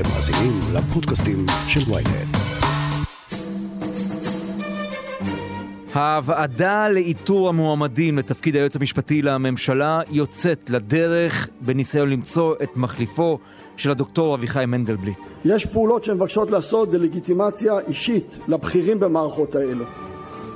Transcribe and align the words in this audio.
אתם 0.00 0.08
מאזינים 0.08 0.60
לפודקאסטים 0.74 1.46
של 1.68 1.92
ויינט. 1.92 2.36
הוועדה 5.94 6.88
לאיתור 6.88 7.48
המועמדים 7.48 8.18
לתפקיד 8.18 8.54
היועץ 8.56 8.76
המשפטי 8.76 9.22
לממשלה 9.22 10.00
יוצאת 10.10 10.70
לדרך 10.70 11.48
בניסיון 11.60 12.10
למצוא 12.10 12.54
את 12.62 12.76
מחליפו 12.76 13.38
של 13.76 13.90
הדוקטור 13.90 14.34
אביחי 14.34 14.64
מנדלבליט. 14.66 15.18
יש 15.44 15.66
פעולות 15.66 16.04
שמבקשות 16.04 16.50
לעשות 16.50 16.90
דה-לגיטימציה 16.90 17.78
אישית 17.88 18.26
לבכירים 18.48 19.00
במערכות 19.00 19.54
האלה. 19.54 19.84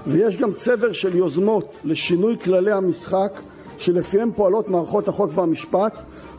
ויש 0.07 0.37
גם 0.37 0.53
צבר 0.53 0.93
של 0.93 1.17
יוזמות 1.17 1.75
לשינוי 1.85 2.39
כללי 2.39 2.73
המשחק 2.73 3.41
שלפיהם 3.79 4.31
פועלות 4.37 4.69
מערכות 4.69 5.09
החוק 5.09 5.31
והמשפט 5.35 5.95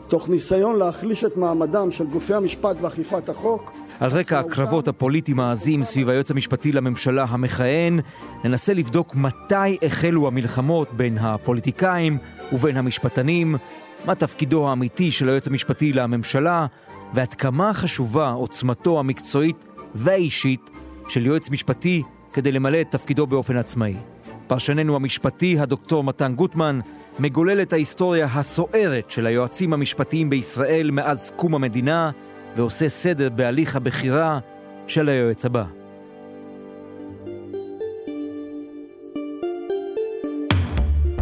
תוך 0.08 0.28
ניסיון 0.28 0.78
להחליש 0.78 1.24
את 1.24 1.36
מעמדם 1.36 1.90
של 1.90 2.06
גופי 2.06 2.34
המשפט 2.34 2.76
ואכיפת 2.80 3.28
החוק. 3.28 3.72
על 4.00 4.10
רקע 4.10 4.38
הקרבות 4.38 4.88
הפוליטיים 4.88 5.40
העזים 5.40 5.84
סביב 5.84 6.08
היועץ 6.08 6.30
המשפטי 6.30 6.72
לממשלה 6.72 7.24
המכהן, 7.28 8.00
ננסה 8.44 8.74
לבדוק 8.74 9.14
מתי 9.14 9.76
החלו 9.82 10.26
המלחמות 10.26 10.92
בין 10.92 11.18
הפוליטיקאים 11.18 12.18
ובין 12.52 12.76
המשפטנים, 12.76 13.56
מה 14.04 14.14
תפקידו 14.14 14.68
האמיתי 14.68 15.10
של 15.10 15.28
היועץ 15.28 15.46
המשפטי 15.46 15.92
לממשלה, 15.92 16.66
ועד 17.14 17.34
כמה 17.34 17.74
חשובה 17.74 18.30
עוצמתו 18.30 18.98
המקצועית 18.98 19.64
והאישית 19.94 20.70
של 21.08 21.26
יועץ 21.26 21.50
משפטי 21.50 22.02
כדי 22.32 22.52
למלא 22.52 22.80
את 22.80 22.90
תפקידו 22.90 23.26
באופן 23.26 23.56
עצמאי. 23.56 23.94
פרשננו 24.46 24.96
המשפטי, 24.96 25.58
הדוקטור 25.58 26.04
מתן 26.04 26.34
גוטמן, 26.34 26.80
מגולל 27.18 27.62
את 27.62 27.72
ההיסטוריה 27.72 28.26
הסוערת 28.34 29.10
של 29.10 29.26
היועצים 29.26 29.72
המשפטיים 29.72 30.30
בישראל 30.30 30.90
מאז 30.90 31.32
קום 31.36 31.54
המדינה, 31.54 32.10
ועושה 32.56 32.88
סדר 32.88 33.28
בהליך 33.28 33.76
הבחירה 33.76 34.38
של 34.86 35.08
היועץ 35.08 35.44
הבא. 35.44 35.64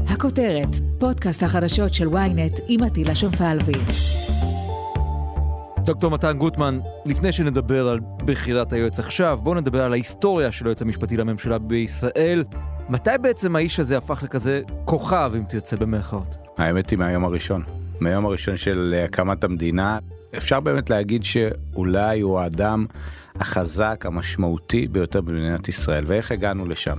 הכותרת, 0.08 0.76
פודקאסט 0.98 1.42
החדשות 1.42 1.94
של 1.94 2.08
ynet 2.08 2.60
עם 2.68 2.82
עטילה 2.82 3.14
שומפלבי. 3.14 3.72
דוקטור 5.84 6.10
מתן 6.10 6.38
גוטמן, 6.38 6.78
לפני 7.06 7.32
שנדבר 7.32 7.88
על 7.88 8.00
בחירת 8.24 8.72
היועץ 8.72 8.98
עכשיו, 8.98 9.38
בואו 9.42 9.54
נדבר 9.54 9.82
על 9.82 9.92
ההיסטוריה 9.92 10.52
של 10.52 10.66
היועץ 10.66 10.82
המשפטי 10.82 11.16
לממשלה 11.16 11.58
בישראל. 11.58 12.44
מתי 12.88 13.10
בעצם 13.22 13.56
האיש 13.56 13.80
הזה 13.80 13.98
הפך 13.98 14.22
לכזה 14.22 14.62
כוכב, 14.84 15.32
אם 15.36 15.44
תרצה 15.48 15.76
במרכאות? 15.76 16.36
האמת 16.58 16.90
היא 16.90 16.98
מהיום 16.98 17.24
הראשון. 17.24 17.62
מהיום 18.00 18.26
הראשון 18.26 18.56
של 18.56 19.02
הקמת 19.04 19.44
המדינה, 19.44 19.98
אפשר 20.36 20.60
באמת 20.60 20.90
להגיד 20.90 21.24
שאולי 21.24 22.20
הוא 22.20 22.40
האדם 22.40 22.86
החזק, 23.34 24.04
המשמעותי 24.06 24.86
ביותר 24.88 25.20
במדינת 25.20 25.68
ישראל. 25.68 26.04
ואיך 26.06 26.32
הגענו 26.32 26.66
לשם? 26.68 26.98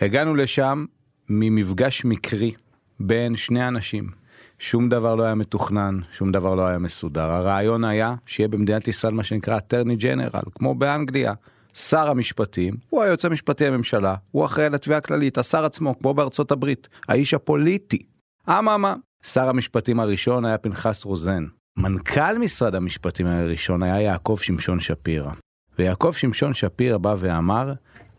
הגענו 0.00 0.34
לשם 0.34 0.84
ממפגש 1.28 2.04
מקרי 2.04 2.52
בין 3.00 3.36
שני 3.36 3.68
אנשים. 3.68 4.10
שום 4.58 4.88
דבר 4.88 5.14
לא 5.14 5.22
היה 5.22 5.34
מתוכנן, 5.34 5.98
שום 6.12 6.32
דבר 6.32 6.54
לא 6.54 6.66
היה 6.66 6.78
מסודר. 6.78 7.30
הרעיון 7.30 7.84
היה 7.84 8.14
שיהיה 8.26 8.48
במדינת 8.48 8.88
ישראל 8.88 9.14
מה 9.14 9.24
שנקרא 9.24 9.58
טרני 9.58 9.96
ג'נרל, 9.96 10.42
כמו 10.54 10.74
באנגליה. 10.74 11.34
שר 11.74 12.08
המשפטים 12.10 12.74
הוא 12.90 13.02
היועץ 13.02 13.24
המשפטי 13.24 13.66
לממשלה, 13.66 14.14
הוא 14.30 14.44
אחראי 14.44 14.66
על 14.66 14.74
התביעה 14.74 14.98
הכללית, 14.98 15.38
השר 15.38 15.64
עצמו, 15.64 15.98
כמו 15.98 16.14
בארצות 16.14 16.50
הברית, 16.50 16.88
האיש 17.08 17.34
הפוליטי. 17.34 18.02
אממה, 18.48 18.94
שר 19.22 19.48
המשפטים 19.48 20.00
הראשון 20.00 20.44
היה 20.44 20.58
פנחס 20.58 21.04
רוזן. 21.04 21.44
מנכ"ל 21.76 22.38
משרד 22.38 22.74
המשפטים 22.74 23.26
הראשון 23.26 23.82
היה 23.82 24.00
יעקב 24.00 24.38
שמשון 24.40 24.80
שפירא. 24.80 25.30
ויעקב 25.78 26.12
שמשון 26.12 26.54
שפירא 26.54 26.98
בא 26.98 27.14
ואמר, 27.18 27.72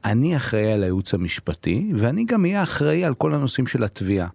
אני 0.05 0.37
אחראי 0.37 0.71
על 0.71 0.83
הייעוץ 0.83 1.13
המשפטי, 1.13 1.91
ואני 1.95 2.25
גם 2.25 2.45
אהיה 2.45 2.63
אחראי 2.63 3.05
על 3.05 3.13
כל 3.13 3.33
הנושאים 3.33 3.67
של 3.67 3.83
התביעה. 3.83 4.27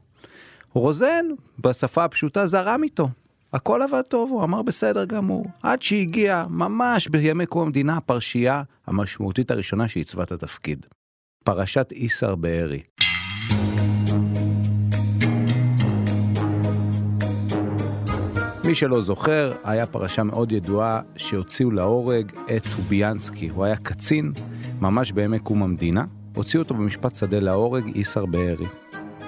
רוזן, 0.72 1.26
בשפה 1.58 2.04
הפשוטה, 2.04 2.46
זרם 2.46 2.82
איתו. 2.82 3.08
הכל 3.52 3.82
עבד 3.82 4.02
טוב, 4.02 4.30
הוא 4.30 4.44
אמר 4.44 4.62
בסדר 4.62 5.04
גמור. 5.04 5.46
עד 5.62 5.82
שהגיע, 5.82 6.44
ממש 6.48 7.08
בימי 7.08 7.46
קום 7.46 7.62
המדינה, 7.62 7.96
הפרשייה 7.96 8.62
המשמעותית 8.86 9.50
הראשונה 9.50 9.88
שעיצבה 9.88 10.22
את 10.22 10.32
התפקיד. 10.32 10.86
פרשת 11.44 11.92
איסר 11.92 12.34
בארי. 12.34 12.82
מי 18.64 18.74
שלא 18.74 19.00
זוכר, 19.00 19.52
היה 19.64 19.86
פרשה 19.86 20.22
מאוד 20.22 20.52
ידועה 20.52 21.00
שהוציאו 21.16 21.70
להורג 21.70 22.32
את 22.56 22.62
טוביאנסקי. 22.76 23.48
הוא 23.48 23.64
היה 23.64 23.76
קצין, 23.76 24.32
ממש 24.80 25.12
בימי 25.12 25.38
קום 25.38 25.62
המדינה. 25.62 26.04
הוציאו 26.34 26.62
אותו 26.62 26.74
במשפט 26.74 27.16
שדה 27.16 27.40
להורג, 27.40 27.84
איסר 27.94 28.26
בארי. 28.26 28.66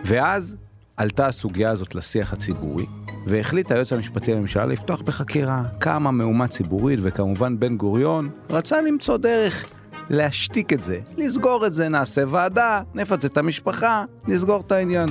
ואז 0.05 0.57
עלתה 0.97 1.27
הסוגיה 1.27 1.71
הזאת 1.71 1.95
לשיח 1.95 2.33
הציבורי, 2.33 2.87
והחליט 3.27 3.73
היועץ 3.73 3.93
המשפטי 3.93 4.35
לממשלה 4.35 4.67
לפתוח 4.67 5.01
בחקירה. 5.01 5.63
קמה 5.79 6.11
מהומה 6.11 6.49
ציבורית, 6.49 6.99
וכמובן 7.03 7.61
בן 7.61 7.77
גוריון 7.77 8.31
רצה 8.51 8.81
למצוא 8.81 9.17
דרך 9.17 9.71
להשתיק 10.11 10.73
את 10.73 10.83
זה, 10.83 11.01
לסגור 11.17 11.67
את 11.67 11.73
זה, 11.73 11.89
נעשה 11.89 12.23
ועדה, 12.29 12.83
נפצה 12.95 13.29
את 13.29 13.39
המשפחה, 13.39 14.05
נסגור 14.29 14.61
את 14.67 14.73
העניין. 14.73 15.09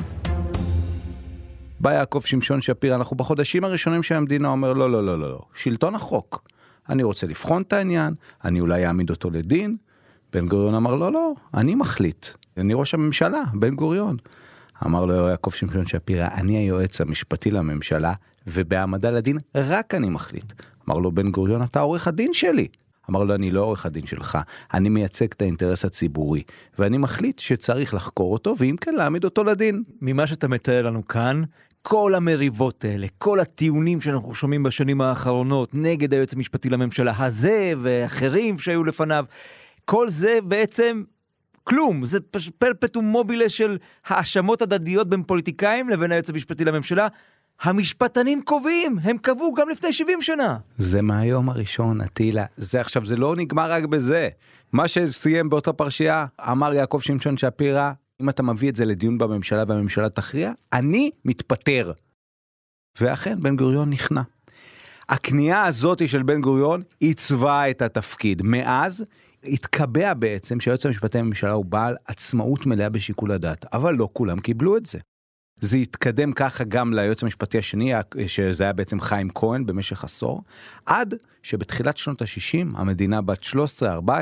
בא 1.80 1.94
יעקב 1.94 2.22
שמשון 2.25 2.62
שפירא, 2.62 2.96
אנחנו 2.96 3.16
בחודשים 3.16 3.64
הראשונים 3.64 4.03
של 4.03 4.16
המדינה 4.16 4.48
אומר 4.48 4.74
לא, 4.74 4.92
לא, 4.92 5.06
לא, 5.06 5.19
לא, 5.19 5.30
לא, 5.31 5.42
שלטון 5.53 5.96
החוק. 5.96 6.44
אני 6.90 7.03
רוצה 7.03 7.28
לבחון 7.28 7.62
את 7.62 7.74
העניין, 7.74 8.14
אני 8.46 8.59
אולי 8.59 8.86
אעמיד 8.86 9.09
אותו 9.09 9.30
לדין. 9.30 9.78
בן 10.34 10.48
גוריון 10.48 10.75
אמר 10.75 10.96
לא, 10.96 11.12
לא, 11.12 11.34
אני 11.53 11.75
מחליט, 11.75 12.28
אני 12.58 12.74
ראש 12.74 12.94
הממשלה, 12.94 13.44
בן 13.53 13.75
גוריון. 13.75 14.18
אמר 14.86 15.06
לו 15.06 15.28
יעקב 15.28 15.52
שמשון 15.52 15.86
שפירא, 15.86 16.28
אני 16.34 16.58
היועץ 16.58 17.02
המשפטי 17.02 17.52
לממשלה, 17.52 18.14
ובהעמדה 18.48 19.12
לדין 19.12 19.38
רק 19.56 19.96
אני 19.96 20.10
מחליט. 20.10 20.54
אמר 20.90 20.98
לו 20.98 21.12
בן 21.12 21.32
גוריון, 21.32 21.64
אתה 21.64 21.80
עורך 21.80 22.08
הדין 22.08 22.34
שלי. 22.34 22.68
אמר 23.10 23.24
לו, 23.24 23.36
אני 23.36 23.52
לא 23.52 23.62
עורך 23.62 23.86
הדין 23.86 24.06
שלך, 24.06 24.38
אני 24.74 24.90
מייצג 24.90 25.28
את 25.32 25.42
האינטרס 25.42 25.86
הציבורי, 25.86 26.44
ואני 26.80 26.98
מחליט 26.98 27.40
שצריך 27.40 27.94
לחקור 27.94 28.34
אותו, 28.34 28.56
ואם 28.58 28.76
כן, 28.82 28.96
להעמיד 28.96 29.24
אותו 29.24 29.44
לדין. 29.44 29.84
ממה 30.02 30.28
שאתה 30.28 30.48
מתאר 30.48 30.82
לנו 30.86 31.08
כאן, 31.08 31.44
כל 31.82 32.16
המריבות 32.16 32.86
האלה, 32.86 33.08
כל 33.18 33.40
הטיעונים 33.40 34.02
שאנחנו 34.02 34.36
שומעים 34.36 34.64
בשנים 34.64 35.02
האחרונות 35.02 35.70
נגד 35.74 36.14
היועץ 36.14 36.34
המשפטי 36.34 36.70
לממשלה 36.70 37.14
הזה 37.18 37.74
ואחרים 37.82 38.60
שהיו 38.60 38.84
לפניו, 38.84 39.26
כל 39.86 40.10
זה 40.10 40.40
בעצם 40.44 41.04
כלום, 41.69 42.06
זה 42.06 42.19
פשוט 42.19 42.56
פרפטום 42.56 43.06
מובילה 43.06 43.50
של 43.50 43.78
האשמות 44.07 44.62
הדדיות 44.62 45.09
בין 45.09 45.24
פוליטיקאים 45.24 45.90
לבין 45.90 46.12
היועץ 46.12 46.30
המשפטי 46.30 46.66
לממשלה. 46.66 47.07
המשפטנים 47.62 48.41
קובעים, 48.41 49.00
הם 49.03 49.18
קבעו 49.18 49.53
גם 49.53 49.69
לפני 49.69 49.94
70 49.94 50.22
שנה. 50.22 50.57
זה 50.78 51.02
מהיום 51.02 51.50
הראשון, 51.50 52.02
אטילה. 52.02 52.46
זה 52.57 52.81
עכשיו, 52.81 53.06
זה 53.06 53.16
לא 53.16 53.35
נגמר 53.35 53.72
רק 53.72 53.85
בזה. 53.85 54.30
מה 54.74 54.88
שסיים 54.88 55.50
באותה 55.50 55.74
פרשייה, 55.74 56.25
אמר 56.52 56.74
יעקב 56.74 57.00
שמשון 57.02 57.38
שפירא, 57.38 57.91
אם 58.22 58.30
אתה 58.30 58.44
מביא 58.44 58.69
את 58.69 58.75
זה 58.75 58.86
לדיון 58.86 59.18
בממשלה 59.18 59.63
והממשלה 59.68 60.09
תכריע, 60.09 60.51
אני 60.74 61.12
מתפטר. 61.25 61.91
ואכן, 63.01 63.41
בן 63.41 63.56
גוריון 63.56 63.90
נכנע. 63.90 64.22
הכניעה 65.09 65.66
הזאתי 65.66 66.07
של 66.07 66.24
בן 66.24 66.41
גוריון 66.41 66.81
עיצבה 67.00 67.69
את 67.69 67.81
התפקיד. 67.81 68.41
מאז 68.44 69.06
התקבע 69.44 70.14
בעצם 70.14 70.60
שהיועץ 70.60 70.86
המשפטי 70.86 71.18
לממשלה 71.18 71.52
הוא 71.52 71.66
בעל 71.66 71.96
עצמאות 72.06 72.66
מלאה 72.66 72.90
בשיקול 72.90 73.32
הדעת, 73.32 73.66
אבל 73.74 73.96
לא 73.96 74.10
כולם 74.14 74.40
קיבלו 74.40 74.78
את 74.78 74.86
זה. 74.86 75.00
זה 75.62 75.78
התקדם 75.78 76.32
ככה 76.34 76.64
גם 76.64 76.94
ליועץ 76.94 77.24
המשפטי 77.24 77.58
השני, 77.58 77.94
שזה 78.28 78.64
היה 78.64 78.74
בעצם 78.74 79.00
חיים 79.00 79.30
כהן 79.36 79.66
במשך 79.66 80.04
עשור, 80.04 80.44
עד 80.86 81.16
שבתחילת 81.44 81.98
שנות 81.98 82.22
ה-60, 82.22 82.78
המדינה 82.78 83.22
בת 83.22 83.44
13-14, 83.44 84.13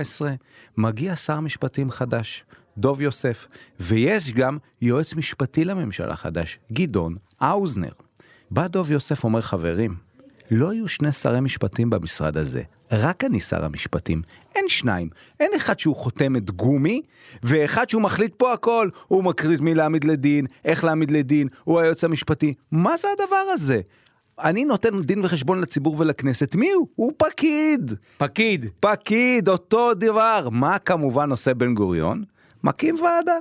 מגיע 0.78 1.16
שר 1.16 1.40
משפטים 1.40 1.92
חדש, 1.92 2.46
דוב 2.78 3.02
יוסף, 3.02 3.48
ויש 3.80 4.32
גם 4.32 4.58
יועץ 4.82 5.14
משפטי 5.14 5.66
לממשלה 5.66 6.16
חדש, 6.16 6.60
גדעון 6.74 7.16
האוזנר. 7.40 7.92
בא 8.52 8.68
דוב 8.68 8.92
יוסף 8.92 9.24
אומר, 9.24 9.42
חברים, 9.42 9.96
לא 10.52 10.74
יהיו 10.74 10.88
שני 10.88 11.12
שרי 11.12 11.42
משפטים 11.42 11.90
במשרד 11.90 12.38
הזה, 12.38 12.64
רק 12.92 13.24
אני 13.24 13.40
שר 13.40 13.66
המשפטים. 13.66 14.22
אין 14.56 14.66
שניים. 14.68 15.10
אין 15.40 15.52
אחד 15.56 15.80
שהוא 15.80 15.96
חותמת 15.96 16.52
גומי, 16.52 17.02
ואחד 17.44 17.90
שהוא 17.90 18.02
מחליט 18.02 18.34
פה 18.38 18.54
הכל. 18.54 18.90
הוא 19.08 19.24
מקליט 19.24 19.60
מי 19.60 19.76
להעמיד 19.76 20.04
לדין, 20.04 20.46
איך 20.66 20.84
להעמיד 20.84 21.12
לדין, 21.12 21.48
הוא 21.64 21.80
היועץ 21.80 22.04
המשפטי. 22.04 22.54
מה 22.72 22.98
זה 22.98 23.08
הדבר 23.14 23.44
הזה? 23.54 23.82
אני 24.40 24.66
נותן 24.66 24.98
דין 24.98 25.26
וחשבון 25.26 25.62
לציבור 25.62 25.96
ולכנסת, 26.00 26.56
מי 26.56 26.72
הוא? 26.72 26.88
הוא 26.96 27.12
פקיד. 27.18 27.94
פקיד. 28.18 28.66
פקיד, 28.80 29.50
אותו 29.50 29.94
דבר. 29.94 30.48
מה 30.52 30.80
כמובן 30.80 31.32
עושה 31.32 31.54
בן 31.54 31.74
גוריון? 31.74 32.24
מקים 32.64 32.96
ועדה. 32.96 33.38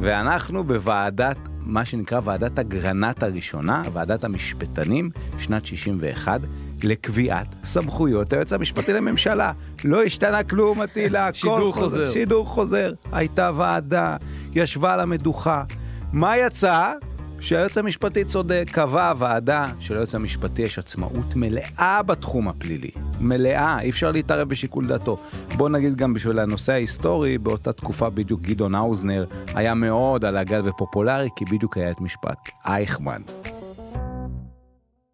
ואנחנו 0.00 0.64
בוועדת 0.64 1.49
מה 1.70 1.84
שנקרא 1.84 2.20
ועדת 2.24 2.58
אגרנט 2.58 3.22
הראשונה, 3.22 3.82
ועדת 3.92 4.24
המשפטנים, 4.24 5.10
שנת 5.38 5.66
61, 5.66 6.40
לקביעת 6.82 7.54
סמכויות 7.64 8.32
היועץ 8.32 8.52
המשפטי 8.52 8.92
לממשלה. 8.92 9.52
לא 9.84 10.02
השתנה 10.02 10.42
כלום, 10.42 10.82
אטילה. 10.82 11.32
שידור 11.32 11.72
חוזר. 11.74 12.10
שידור 12.12 12.46
חוזר. 12.46 12.92
הייתה 13.12 13.50
ועדה, 13.56 14.16
ישבה 14.54 14.94
על 14.94 15.00
המדוכה. 15.00 15.64
מה 16.12 16.38
יצא? 16.38 16.92
שהיועץ 17.40 17.78
המשפטי 17.78 18.24
צודק, 18.24 18.64
קבע 18.72 19.08
הוועדה 19.08 19.66
שליועץ 19.80 20.14
המשפטי 20.14 20.62
יש 20.62 20.78
עצמאות 20.78 21.36
מלאה 21.36 22.02
בתחום 22.06 22.48
הפלילי. 22.48 22.90
מלאה, 23.20 23.80
אי 23.80 23.90
אפשר 23.90 24.12
להתערב 24.12 24.48
בשיקול 24.48 24.86
דעתו. 24.86 25.16
בוא 25.56 25.68
נגיד 25.68 25.96
גם 25.96 26.14
בשביל 26.14 26.38
הנושא 26.38 26.72
ההיסטורי, 26.72 27.38
באותה 27.38 27.72
תקופה 27.72 28.10
בדיוק 28.10 28.40
גדעון 28.40 28.74
האוזנר 28.74 29.24
היה 29.54 29.74
מאוד 29.74 30.24
על 30.24 30.36
הגל 30.36 30.68
ופופולרי, 30.68 31.28
כי 31.36 31.44
בדיוק 31.44 31.76
היה 31.76 31.90
את 31.90 32.00
משפט 32.00 32.48
אייכמן. 32.66 33.22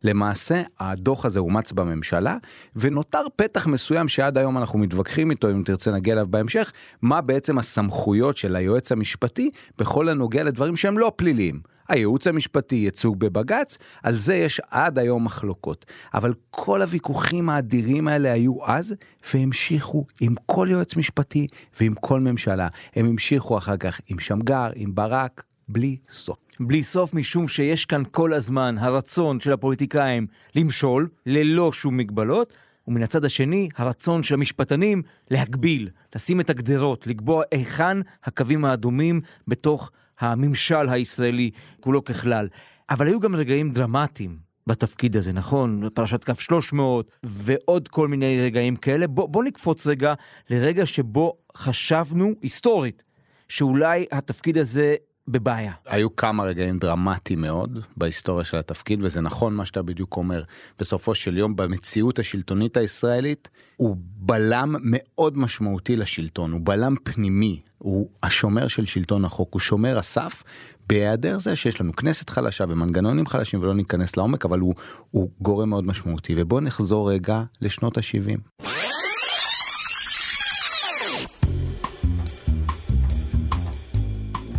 למעשה 0.06 0.62
הדוח 0.81 1.25
הזה 1.25 1.41
אומץ 1.41 1.73
בממשלה 1.73 2.37
ונותר 2.76 3.26
פתח 3.37 3.67
מסוים 3.67 4.08
שעד 4.08 4.38
היום 4.38 4.58
אנחנו 4.58 4.79
מתווכחים 4.79 5.31
איתו 5.31 5.50
אם 5.50 5.62
תרצה 5.62 5.91
נגיע 5.91 6.14
אליו 6.14 6.26
בהמשך 6.31 6.73
מה 7.03 7.20
בעצם 7.20 7.58
הסמכויות 7.58 8.37
של 8.37 8.56
היועץ 8.56 8.93
המשפטי 8.93 9.50
בכל 9.79 10.08
הנוגע 10.08 10.43
לדברים 10.44 10.76
שהם 10.76 10.99
לא 10.99 11.12
פליליים. 11.17 11.61
הייעוץ 11.88 12.26
המשפטי 12.26 12.76
ייצוג 12.76 13.19
בבג"ץ 13.19 13.79
על 14.03 14.17
זה 14.17 14.35
יש 14.35 14.61
עד 14.70 14.99
היום 14.99 15.25
מחלוקות 15.25 15.87
אבל 16.14 16.35
כל 16.50 16.82
הוויכוחים 16.82 17.49
האדירים 17.49 18.08
האלה 18.08 18.32
היו 18.32 18.67
אז 18.67 18.94
והמשיכו 19.35 20.05
עם 20.20 20.35
כל 20.47 20.69
יועץ 20.70 20.97
משפטי 20.97 21.47
ועם 21.81 21.94
כל 21.94 22.20
ממשלה 22.20 22.69
הם 22.97 23.06
המשיכו 23.06 23.58
אחר 23.58 23.76
כך 23.76 24.00
עם 24.08 24.19
שמגר 24.19 24.70
עם 24.75 24.94
ברק 24.94 25.43
בלי 25.69 25.97
סוף. 26.11 26.37
בלי 26.61 26.83
סוף 26.83 27.15
משום 27.15 27.49
שיש 27.49 27.87
כאן 27.87 28.03
כל 28.11 28.33
הזמן 28.33 28.77
הרצון 28.79 29.41
של 29.41 29.53
הפוליטיקאים 29.53 30.27
למשול 30.55 31.09
ללא 31.27 31.73
שום 31.73 31.97
מגבלות, 31.97 32.53
ומן 32.89 33.03
הצד 33.03 33.25
השני 33.25 33.69
הרצון 33.77 34.23
של 34.23 34.35
המשפטנים 34.35 35.03
להגביל, 35.31 35.89
לשים 36.15 36.41
את 36.41 36.51
הגדרות, 36.51 37.07
לקבוע 37.07 37.43
היכן 37.53 37.99
הקווים 38.25 38.65
האדומים 38.65 39.21
בתוך 39.49 39.91
הממשל 40.21 40.89
הישראלי 40.89 41.51
כולו 41.81 42.05
ככלל. 42.05 42.49
אבל 42.91 43.07
היו 43.07 43.21
גם 43.21 43.35
רגעים 43.37 43.73
דרמטיים 43.73 44.39
בתפקיד 44.67 45.17
הזה, 45.17 45.33
נכון? 45.33 45.89
פרשת 45.95 46.25
כף 46.25 46.41
300 46.41 47.11
ועוד 47.23 47.89
כל 47.89 48.09
מיני 48.09 48.41
רגעים 48.41 48.77
כאלה. 48.77 49.07
בוא, 49.07 49.29
בוא 49.29 49.45
נקפוץ 49.45 49.87
רגע 49.87 50.15
לרגע 50.51 50.87
שבו 50.87 51.37
חשבנו 51.57 52.35
היסטורית 52.43 53.05
שאולי 53.49 54.07
התפקיד 54.13 54.59
הזה 54.59 54.97
בבעיה. 55.28 55.73
היו 55.87 56.17
כמה 56.17 56.44
רגעים 56.44 56.78
דרמטיים 56.78 57.40
מאוד 57.40 57.78
בהיסטוריה 57.96 58.44
של 58.44 58.56
התפקיד 58.56 58.99
וזה 59.02 59.20
נכון 59.20 59.55
מה 59.55 59.67
שאתה 59.67 59.82
בדיוק 59.82 60.17
אומר. 60.17 60.43
בסופו 60.78 61.14
של 61.14 61.38
יום 61.38 61.56
במציאות 61.56 62.19
השלטונית 62.19 62.76
הישראלית 62.76 63.49
הוא 63.76 63.96
בלם 64.00 64.75
מאוד 64.82 65.38
משמעותי 65.38 65.96
לשלטון. 65.96 66.52
הוא 66.52 66.61
בלם 66.64 66.94
פנימי. 67.02 67.61
הוא 67.78 68.11
השומר 68.23 68.69
של 68.69 68.84
שלטון 68.84 69.25
החוק. 69.25 69.55
הוא 69.55 69.61
שומר 69.61 69.99
הסף 69.99 70.43
בהיעדר 70.88 71.38
זה 71.38 71.56
שיש 71.56 71.81
לנו 71.81 71.93
כנסת 71.93 72.31
חלשה 72.31 72.64
ומנגנונים 72.69 73.26
חלשים 73.26 73.62
ולא 73.62 73.75
ניכנס 73.75 74.17
לעומק 74.17 74.44
אבל 74.44 74.58
הוא, 74.58 74.75
הוא 75.11 75.31
גורם 75.40 75.69
מאוד 75.70 75.87
משמעותי. 75.87 76.34
ובוא 76.37 76.61
נחזור 76.61 77.11
רגע 77.11 77.43
לשנות 77.61 77.99
ה-70. 77.99 78.67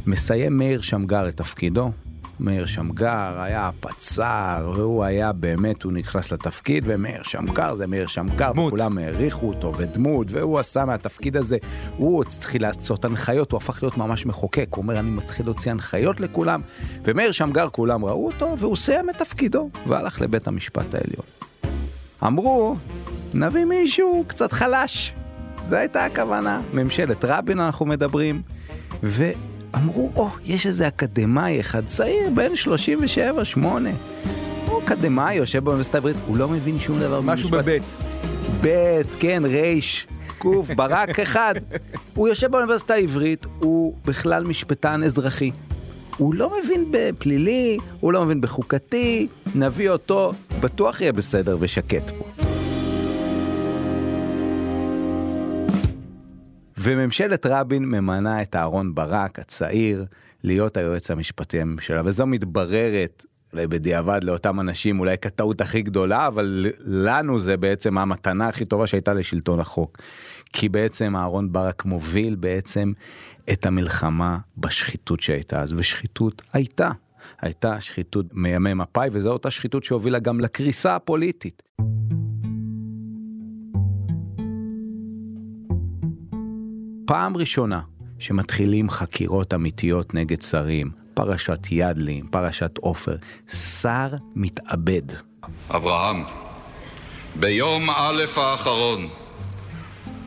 מסיים 0.08 0.58
מאיר 0.58 0.82
שמגר 0.82 1.30
את 1.30 1.38
תפקידו. 1.38 1.92
מאיר 2.40 2.66
שמגר 2.66 3.42
היה 3.42 3.70
פצ"ר, 3.80 4.72
והוא 4.76 5.04
היה 5.04 5.34
באמת, 5.34 5.84
הוא 5.84 5.92
נכנס 5.92 6.34
לתפקיד, 6.34 6.84
ומאיר 6.88 7.24
שמגר 7.24 7.76
זה 7.76 7.88
מאיר 7.88 8.08
שמגר, 8.08 8.52
דמות. 8.52 8.68
וכולם 8.68 8.98
העריכו 8.98 9.48
אותו, 9.48 9.74
ודמות, 9.78 10.28
והוא 10.32 10.60
עשה 10.60 10.86
מהתפקיד 10.86 11.38
הזה, 11.38 11.58
הוא 11.98 12.24
התחיל 12.24 12.62
לעשות 12.62 13.06
הנחיות, 13.06 13.52
הוא 13.52 13.58
הפך 13.58 13.84
להיות 13.84 13.98
ממש 13.98 14.26
מחוקק, 14.26 14.68
הוא 14.72 14.82
אומר, 14.82 15.00
אני 15.00 15.10
מתחיל 15.10 15.46
להוציא 15.46 15.72
הנחיות 15.72 16.20
לכולם, 16.20 16.62
ומאיר 17.04 17.32
שמגר, 17.32 17.70
כולם 17.70 18.06
ראו 18.06 18.28
אותו, 18.28 18.56
והוא 18.58 18.76
סיים 18.76 19.10
את 19.10 19.18
תפקידו, 19.18 19.70
והלך 19.88 20.22
לבית 20.22 20.48
המשפט 20.48 20.96
העליון. 20.96 21.26
אמרו, 22.24 22.76
נביא 23.34 23.66
מישהו 23.66 24.24
קצת 24.28 24.52
חלש. 24.52 25.14
זו 25.64 25.76
הייתה 25.76 26.06
הכוונה. 26.06 26.62
ממשלת 26.74 27.26
רבין 27.26 27.60
אנחנו 27.60 27.86
מדברים, 27.86 28.42
ו... 29.04 29.32
אמרו, 29.76 30.12
או, 30.16 30.28
oh, 30.28 30.40
יש 30.46 30.68
איזה 30.68 30.88
אקדמאי 30.88 31.60
אחד 31.60 31.86
צעיר, 31.86 32.30
בן 32.34 32.52
37-8. 33.56 33.60
הוא 34.68 34.82
אקדמאי, 34.84 35.36
יושב 35.36 35.64
באוניברסיטה 35.64 35.98
העברית, 35.98 36.16
הוא 36.28 36.38
לא 36.38 36.48
מבין 36.48 36.80
שום 36.80 37.00
דבר 37.00 37.22
משהו 37.22 37.50
בבית. 37.50 37.84
בית, 38.62 39.08
כן, 39.20 39.44
רייש, 39.46 40.08
קוף, 40.38 40.70
ברק 40.76 41.20
אחד. 41.26 41.56
הוא 42.14 42.28
יושב 42.28 42.52
באוניברסיטה 42.52 42.94
העברית, 42.94 43.46
הוא 43.60 43.94
בכלל 44.06 44.44
משפטן 44.44 45.04
אזרחי. 45.04 45.52
הוא 46.18 46.34
לא 46.36 46.52
מבין 46.64 46.86
בפלילי, 46.92 47.78
הוא 48.00 48.14
לא 48.14 48.26
מבין 48.26 48.42
בחוקתי, 48.42 49.28
נביא 49.56 49.90
אותו, 49.90 50.34
בטוח 50.60 51.02
יהיה 51.02 51.14
בסדר 51.14 51.58
ושקט 51.60 52.10
פה. 52.10 52.37
וממשלת 56.88 57.46
רבין 57.46 57.86
ממנה 57.86 58.42
את 58.42 58.56
אהרון 58.56 58.96
ברק 58.96 59.40
הצעיר 59.40 60.06
להיות 60.44 60.78
היועץ 60.78 61.12
המשפטי 61.12 61.60
לממשלה 61.60 62.02
וזו 62.06 62.26
מתבררת 62.28 63.26
אולי 63.54 63.68
בדיעבד 63.68 64.24
לאותם 64.24 64.60
אנשים 64.60 65.00
אולי 65.00 65.18
כטעות 65.18 65.62
הכי 65.62 65.82
גדולה 65.82 66.28
אבל 66.28 66.66
לנו 66.86 67.40
זה 67.40 67.58
בעצם 67.58 67.98
המתנה 67.98 68.48
הכי 68.48 68.66
טובה 68.66 68.88
שהייתה 68.88 69.14
לשלטון 69.14 69.60
החוק. 69.60 69.98
כי 70.54 70.70
בעצם 70.70 71.16
אהרון 71.16 71.52
ברק 71.52 71.86
מוביל 71.86 72.36
בעצם 72.36 72.94
את 73.52 73.66
המלחמה 73.66 74.38
בשחיתות 74.58 75.20
שהייתה 75.20 75.62
אז 75.62 75.74
ושחיתות 75.74 76.42
הייתה. 76.54 76.92
הייתה 77.42 77.82
שחיתות 77.82 78.26
מימי 78.34 78.74
מפא"י 78.74 79.10
וזו 79.12 79.30
אותה 79.32 79.52
שחיתות 79.52 79.84
שהובילה 79.84 80.20
גם 80.20 80.40
לקריסה 80.40 80.96
הפוליטית. 80.96 81.64
פעם 87.08 87.38
ראשונה 87.38 87.82
שמתחילים 88.20 88.90
חקירות 88.90 89.54
אמיתיות 89.54 90.14
נגד 90.14 90.42
שרים, 90.42 90.92
פרשת 91.14 91.60
ידלי, 91.72 92.22
פרשת 92.32 92.78
עופר, 92.78 93.16
שר 93.82 94.08
מתאבד. 94.36 95.02
אברהם, 95.70 96.24
ביום 97.36 97.90
א' 97.90 98.24
האחרון, 98.36 99.08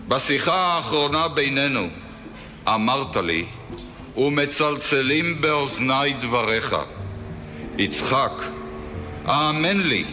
בשיחה 0.08 0.54
האחרונה 0.54 1.28
בינינו, 1.28 1.86
אמרת 2.68 3.16
לי, 3.16 3.46
ומצלצלים 4.16 5.40
באוזניי 5.40 6.12
דבריך, 6.20 6.76
יצחק, 7.78 8.42
האמן 9.24 9.76
לי, 9.80 10.04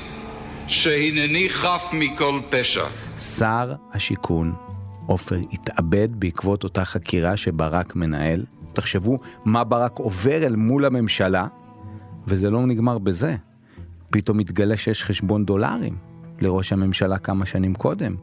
שהנני 0.67 1.49
חף 1.49 1.89
מכל 1.93 2.39
פשע. 2.49 2.85
שר 3.19 3.73
השיכון 3.93 4.66
עופר 5.07 5.35
התאבד 5.53 6.07
בעקבות 6.11 6.63
אותה 6.63 6.85
חקירה 6.85 7.37
שברק 7.37 7.95
מנהל. 7.95 8.45
תחשבו 8.73 9.17
מה 9.45 9.63
ברק 9.63 9.99
עובר 9.99 10.45
אל 10.45 10.55
מול 10.55 10.85
הממשלה, 10.85 11.47
וזה 12.27 12.49
לא 12.49 12.65
נגמר 12.65 12.97
בזה. 12.97 13.35
פתאום 14.11 14.37
מתגלה 14.37 14.77
שיש 14.77 15.03
חשבון 15.03 15.45
דולרים 15.45 15.97
לראש 16.41 16.73
הממשלה 16.73 17.17
כמה 17.17 17.45
שנים 17.45 17.75
קודם. 17.75 18.15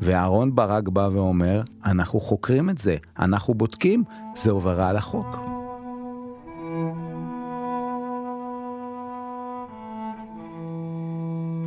ואהרון 0.00 0.54
ברק 0.54 0.88
בא 0.88 1.08
ואומר, 1.12 1.62
אנחנו 1.84 2.20
חוקרים 2.20 2.70
את 2.70 2.78
זה, 2.78 2.96
אנחנו 3.18 3.54
בודקים, 3.54 4.04
זה 4.34 4.50
עוברה 4.50 4.88
על 4.88 4.96
החוק. 4.96 5.36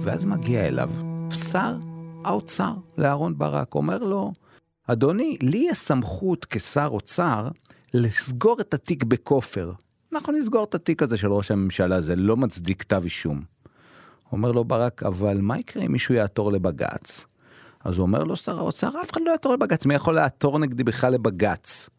ואז 0.01 0.25
מגיע 0.25 0.67
אליו 0.67 0.89
שר 1.33 1.77
האוצר 2.25 2.73
לאהרון 2.97 3.37
ברק, 3.37 3.75
אומר 3.75 3.97
לו, 3.97 4.33
אדוני, 4.87 5.37
לי 5.41 5.67
יש 5.69 5.77
סמכות 5.77 6.45
כשר 6.49 6.87
אוצר 6.91 7.47
לסגור 7.93 8.61
את 8.61 8.73
התיק 8.73 9.03
בכופר. 9.03 9.71
אנחנו 10.13 10.33
נסגור 10.33 10.63
את 10.63 10.75
התיק 10.75 11.03
הזה 11.03 11.17
של 11.17 11.33
ראש 11.33 11.51
הממשלה, 11.51 12.01
זה 12.01 12.15
לא 12.15 12.37
מצדיק 12.37 12.81
כתב 12.81 13.01
אישום. 13.03 13.41
אומר 14.31 14.51
לו 14.51 14.63
ברק, 14.63 15.03
אבל 15.03 15.37
מה 15.41 15.59
יקרה 15.59 15.83
אם 15.83 15.91
מישהו 15.91 16.15
יעתור 16.15 16.51
לבג"ץ? 16.51 17.25
אז 17.83 17.97
הוא 17.97 18.05
אומר 18.05 18.23
לו, 18.23 18.35
שר 18.35 18.57
האוצר, 18.57 18.89
אף 19.01 19.11
אחד 19.11 19.21
לא 19.25 19.31
יעתור 19.31 19.53
לבג"ץ, 19.53 19.85
מי 19.85 19.95
יכול 19.95 20.15
לעתור 20.15 20.59
נגדי 20.59 20.83
בכלל 20.83 21.13
לבג"ץ? 21.13 21.89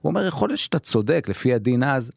הוא 0.00 0.10
אומר, 0.10 0.26
יכול 0.26 0.48
להיות 0.48 0.60
שאתה 0.60 0.78
צודק, 0.78 1.26
לפי 1.28 1.54
הדין 1.54 1.82
אז, 1.82 2.12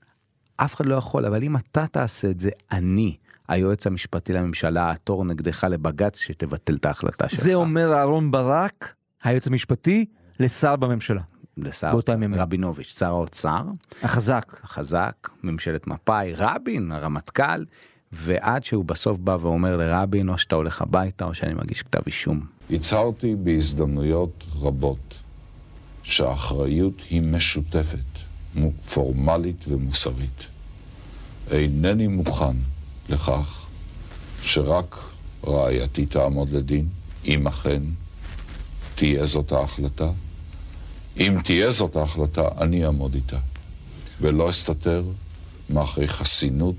אף 0.57 0.75
אחד 0.75 0.85
לא 0.85 0.95
יכול, 0.95 1.25
אבל 1.25 1.43
אם 1.43 1.57
אתה 1.57 1.87
תעשה 1.87 2.29
את 2.29 2.39
זה, 2.39 2.49
אני, 2.71 3.17
היועץ 3.47 3.87
המשפטי 3.87 4.33
לממשלה, 4.33 4.89
אעתור 4.89 5.25
נגדך 5.25 5.63
לבג"ץ 5.69 6.19
שתבטל 6.19 6.75
את 6.75 6.85
ההחלטה 6.85 7.29
שלך. 7.29 7.39
זה 7.39 7.53
אומר 7.53 7.93
אהרון 7.93 8.31
ברק 8.31 8.93
היועץ 9.27 9.47
המשפטי 9.47 10.05
לשר 10.39 10.75
בממשלה. 10.75 11.21
לשר 11.57 11.91
באותם 11.91 12.23
ימים. 12.23 12.39
רבינוביץ', 12.39 12.97
שר 12.99 13.05
האוצר, 13.05 13.63
החזק. 14.03 14.59
החזק, 14.63 15.29
ממשלת 15.43 15.87
מפא"י, 15.87 16.33
רבין, 16.35 16.91
הרמטכ"ל, 16.91 17.65
ועד 18.11 18.63
שהוא 18.63 18.85
בסוף 18.85 19.17
בא 19.17 19.37
ואומר 19.39 19.77
לרבין, 19.77 20.29
או 20.29 20.37
שאתה 20.37 20.55
הולך 20.55 20.81
הביתה 20.81 21.25
או 21.25 21.33
שאני 21.33 21.53
מגיש 21.53 21.81
כתב 21.81 21.99
אישום. 22.05 22.45
הצהרתי 22.69 23.35
בהזדמנויות 23.35 24.43
רבות 24.59 25.15
שהאחריות 26.03 27.01
היא 27.09 27.21
משותפת, 27.21 27.99
פורמלית 28.93 29.65
ומוסרית. 29.67 30.45
אינני 31.51 32.07
מוכן 32.07 32.55
לכך 33.09 33.67
שרק 34.41 34.95
רעייתי 35.47 36.05
תעמוד 36.05 36.49
לדין, 36.49 36.87
אם 37.25 37.47
אכן 37.47 37.81
תהיה 38.97 39.25
זאת 39.25 39.51
ההחלטה. 39.51 40.09
אם 41.19 41.37
תהיה 41.43 41.71
זאת 41.71 41.95
ההחלטה, 41.95 42.47
אני 42.61 42.85
אעמוד 42.85 43.13
איתה, 43.13 43.37
ולא 44.21 44.49
אסתתר 44.49 45.03
מאחורי 45.69 46.07
חסינות 46.07 46.75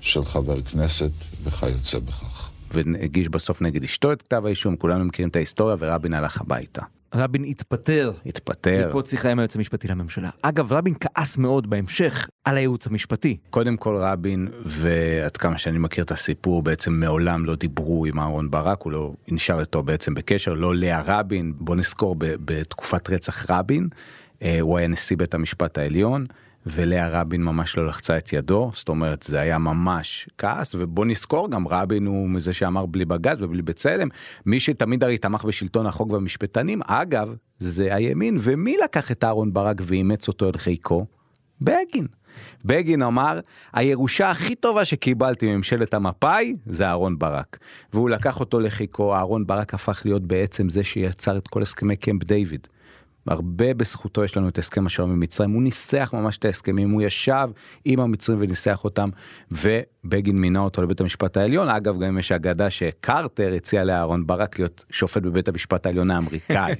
של 0.00 0.24
חבר 0.24 0.62
כנסת 0.62 1.10
וכיוצא 1.44 1.98
בכך. 1.98 2.50
והגיש 2.70 3.28
בסוף 3.28 3.62
נגד 3.62 3.84
אשתו 3.84 4.12
את 4.12 4.22
כתב 4.22 4.46
האישום, 4.46 4.76
כולנו 4.76 5.04
מכירים 5.04 5.28
את 5.28 5.36
ההיסטוריה, 5.36 5.76
ורבין 5.78 6.14
הלך 6.14 6.40
הביתה. 6.40 6.82
רבין 7.14 7.44
התפטר 7.44 8.12
התפטר. 8.26 8.82
בעקבות 8.84 9.06
שיחה 9.06 9.30
עם 9.30 9.38
היועץ 9.38 9.56
המשפטי 9.56 9.88
לממשלה. 9.88 10.30
אגב, 10.42 10.72
רבין 10.72 10.94
כעס 11.00 11.38
מאוד 11.38 11.70
בהמשך 11.70 12.28
על 12.44 12.56
הייעוץ 12.56 12.86
המשפטי. 12.86 13.36
קודם 13.50 13.76
כל 13.76 13.96
רבין, 13.96 14.48
ועד 14.64 15.36
כמה 15.36 15.58
שאני 15.58 15.78
מכיר 15.78 16.04
את 16.04 16.10
הסיפור, 16.10 16.62
בעצם 16.62 16.92
מעולם 16.92 17.44
לא 17.44 17.54
דיברו 17.54 18.06
עם 18.06 18.18
אהרן 18.18 18.50
ברק, 18.50 18.82
הוא 18.82 18.92
לא 18.92 19.12
נשאר 19.28 19.60
איתו 19.60 19.82
בעצם 19.82 20.14
בקשר, 20.14 20.54
לא 20.54 20.74
לאה 20.74 21.02
רבין, 21.06 21.52
בוא 21.56 21.76
נזכור 21.76 22.16
בתקופת 22.18 23.10
רצח 23.10 23.50
רבין, 23.50 23.88
אה, 24.42 24.60
הוא 24.60 24.78
היה 24.78 24.88
נשיא 24.88 25.16
בית 25.16 25.34
המשפט 25.34 25.78
העליון. 25.78 26.26
ולאה 26.70 27.08
רבין 27.08 27.42
ממש 27.42 27.76
לא 27.76 27.86
לחצה 27.86 28.18
את 28.18 28.32
ידו, 28.32 28.70
זאת 28.74 28.88
אומרת 28.88 29.22
זה 29.22 29.40
היה 29.40 29.58
ממש 29.58 30.28
כעס, 30.38 30.74
ובוא 30.78 31.06
נזכור 31.06 31.50
גם 31.50 31.68
רבין 31.68 32.06
הוא 32.06 32.28
מזה 32.30 32.52
שאמר 32.52 32.86
בלי 32.86 33.04
בג"ץ 33.04 33.38
ובלי 33.40 33.62
בצלם, 33.62 34.08
מי 34.46 34.60
שתמיד 34.60 35.04
הרי 35.04 35.18
תמך 35.18 35.44
בשלטון 35.44 35.86
החוק 35.86 36.12
והמשפטנים, 36.12 36.80
אגב, 36.86 37.34
זה 37.58 37.94
הימין, 37.94 38.36
ומי 38.40 38.76
לקח 38.84 39.10
את 39.10 39.24
אהרן 39.24 39.52
ברק 39.52 39.76
ואימץ 39.82 40.28
אותו 40.28 40.48
אל 40.48 40.56
חיקו? 40.56 41.06
בגין. 41.60 42.06
בגין 42.64 43.02
אמר, 43.02 43.40
הירושה 43.72 44.30
הכי 44.30 44.54
טובה 44.54 44.84
שקיבלתי 44.84 45.46
מממשלת 45.46 45.94
המפא"י 45.94 46.56
זה 46.66 46.86
אהרן 46.86 47.18
ברק. 47.18 47.58
והוא 47.92 48.10
לקח 48.10 48.40
אותו 48.40 48.60
לחיקו, 48.60 49.14
אהרן 49.14 49.46
ברק 49.46 49.74
הפך 49.74 50.02
להיות 50.04 50.22
בעצם 50.22 50.68
זה 50.68 50.84
שיצר 50.84 51.36
את 51.36 51.48
כל 51.48 51.62
הסכמי 51.62 51.96
קמפ 51.96 52.24
דיוויד. 52.24 52.68
הרבה 53.28 53.74
בזכותו 53.74 54.24
יש 54.24 54.36
לנו 54.36 54.48
את 54.48 54.58
הסכם 54.58 54.86
השלום 54.86 55.10
עם 55.10 55.20
מצרים, 55.20 55.50
הוא 55.50 55.62
ניסח 55.62 56.10
ממש 56.14 56.38
את 56.38 56.44
ההסכמים, 56.44 56.90
הוא 56.90 57.02
ישב 57.02 57.48
עם 57.84 58.00
המצרים 58.00 58.38
וניסח 58.40 58.84
אותם, 58.84 59.08
ובגין 59.50 60.38
מינה 60.38 60.60
אותו 60.60 60.82
לבית 60.82 61.00
המשפט 61.00 61.36
העליון. 61.36 61.68
אגב, 61.68 62.00
גם 62.00 62.18
יש 62.18 62.32
אגדה 62.32 62.70
שקרטר 62.70 63.54
הציע 63.56 63.84
לאהרן 63.84 64.26
ברק 64.26 64.58
להיות 64.58 64.84
שופט 64.90 65.22
בבית 65.22 65.48
המשפט 65.48 65.86
העליון 65.86 66.10
האמריקאי. 66.10 66.72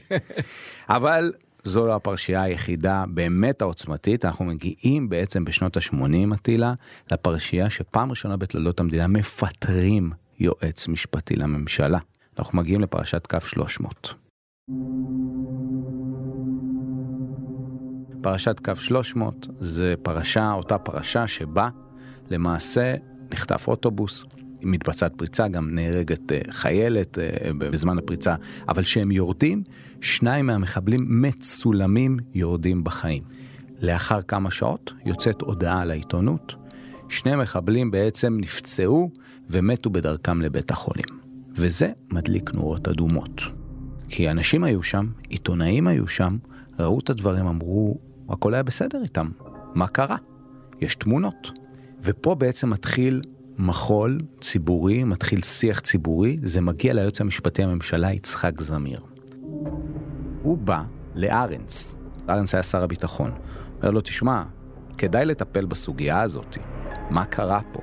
אבל 0.89 1.33
זו 1.65 1.87
לא 1.87 1.95
הפרשייה 1.95 2.43
היחידה 2.43 3.05
באמת 3.09 3.63
העוצמתית, 3.63 4.25
אנחנו 4.25 4.45
מגיעים 4.45 5.09
בעצם 5.09 5.45
בשנות 5.45 5.77
ה-80, 5.77 6.35
אטילה, 6.35 6.75
לפרשייה 7.13 7.71
שפעם 7.71 8.11
ראשונה 8.11 8.37
בתולדות 8.37 8.81
המדינה 8.81 9.07
מפטרים 9.07 10.11
יועץ 10.41 10.89
משפטי 10.89 11.37
לממשלה. 11.37 11.99
אנחנו 12.39 12.59
מגיעים 12.59 12.81
לפרשת 12.81 13.27
כף 13.27 13.47
300. 13.47 14.15
פרשת 18.29 18.61
קו 18.65 18.77
300 18.77 19.47
זה 19.61 19.95
פרשה, 20.03 20.53
אותה 20.53 20.79
פרשה 20.79 21.27
שבה 21.27 21.69
למעשה 22.31 22.95
נחטף 23.33 23.69
אוטובוס, 23.69 24.25
מתבצעת 24.63 25.13
פריצה, 25.17 25.49
גם 25.49 25.75
נהרגת 25.75 26.33
אה, 26.33 26.39
חיילת 26.51 27.19
אה, 27.19 27.51
בזמן 27.59 27.99
הפריצה, 27.99 28.35
אבל 28.69 28.83
כשהם 28.83 29.11
יורדים, 29.11 29.63
שניים 30.01 30.47
מהמחבלים 30.47 31.23
מצולמים 31.23 32.17
יורדים 32.35 32.85
בחיים. 32.85 33.23
לאחר 33.81 34.23
כמה 34.23 34.51
שעות 34.51 34.93
יוצאת 35.05 35.41
הודעה 35.41 35.85
לעיתונות, 35.85 36.55
שני 37.09 37.37
מחבלים 37.37 37.91
בעצם 37.91 38.39
נפצעו 38.41 39.11
ומתו 39.51 39.91
בדרכם 39.91 40.41
לבית 40.41 40.71
החולים. 40.71 41.07
וזה 41.57 41.91
מדליק 42.11 42.55
נורות 42.55 42.89
אדומות. 42.89 43.43
כי 44.09 44.31
אנשים 44.31 44.65
היו 44.65 44.83
שם, 44.83 45.07
עיתונאים 45.29 45.87
היו 45.87 46.09
שם, 46.09 46.37
ראו 46.79 46.99
את 47.01 47.11
הדברים, 47.11 47.47
אמרו, 47.47 48.08
הכל 48.29 48.55
היה 48.55 48.63
בסדר 48.63 49.03
איתם, 49.03 49.31
מה 49.75 49.87
קרה? 49.87 50.17
יש 50.81 50.95
תמונות. 50.95 51.51
ופה 52.03 52.35
בעצם 52.35 52.71
מתחיל 52.71 53.23
מחול 53.59 54.19
ציבורי, 54.41 55.05
מתחיל 55.05 55.43
שיח 55.43 55.81
ציבורי, 55.81 56.37
זה 56.43 56.61
מגיע 56.61 56.95
ליועץ 56.95 57.21
המשפטי 57.21 57.63
לממשלה 57.63 58.13
יצחק 58.13 58.61
זמיר. 58.61 59.01
הוא 60.43 60.59
בא 60.59 60.83
לארנס, 61.15 61.95
ארנס 62.29 62.55
היה 62.55 62.63
שר 62.63 62.83
הביטחון, 62.83 63.31
אומר 63.79 63.91
לו, 63.91 64.01
תשמע, 64.01 64.43
כדאי 64.99 65.25
לטפל 65.25 65.65
בסוגיה 65.65 66.21
הזאת, 66.21 66.57
מה 67.11 67.25
קרה 67.25 67.61
פה? 67.73 67.81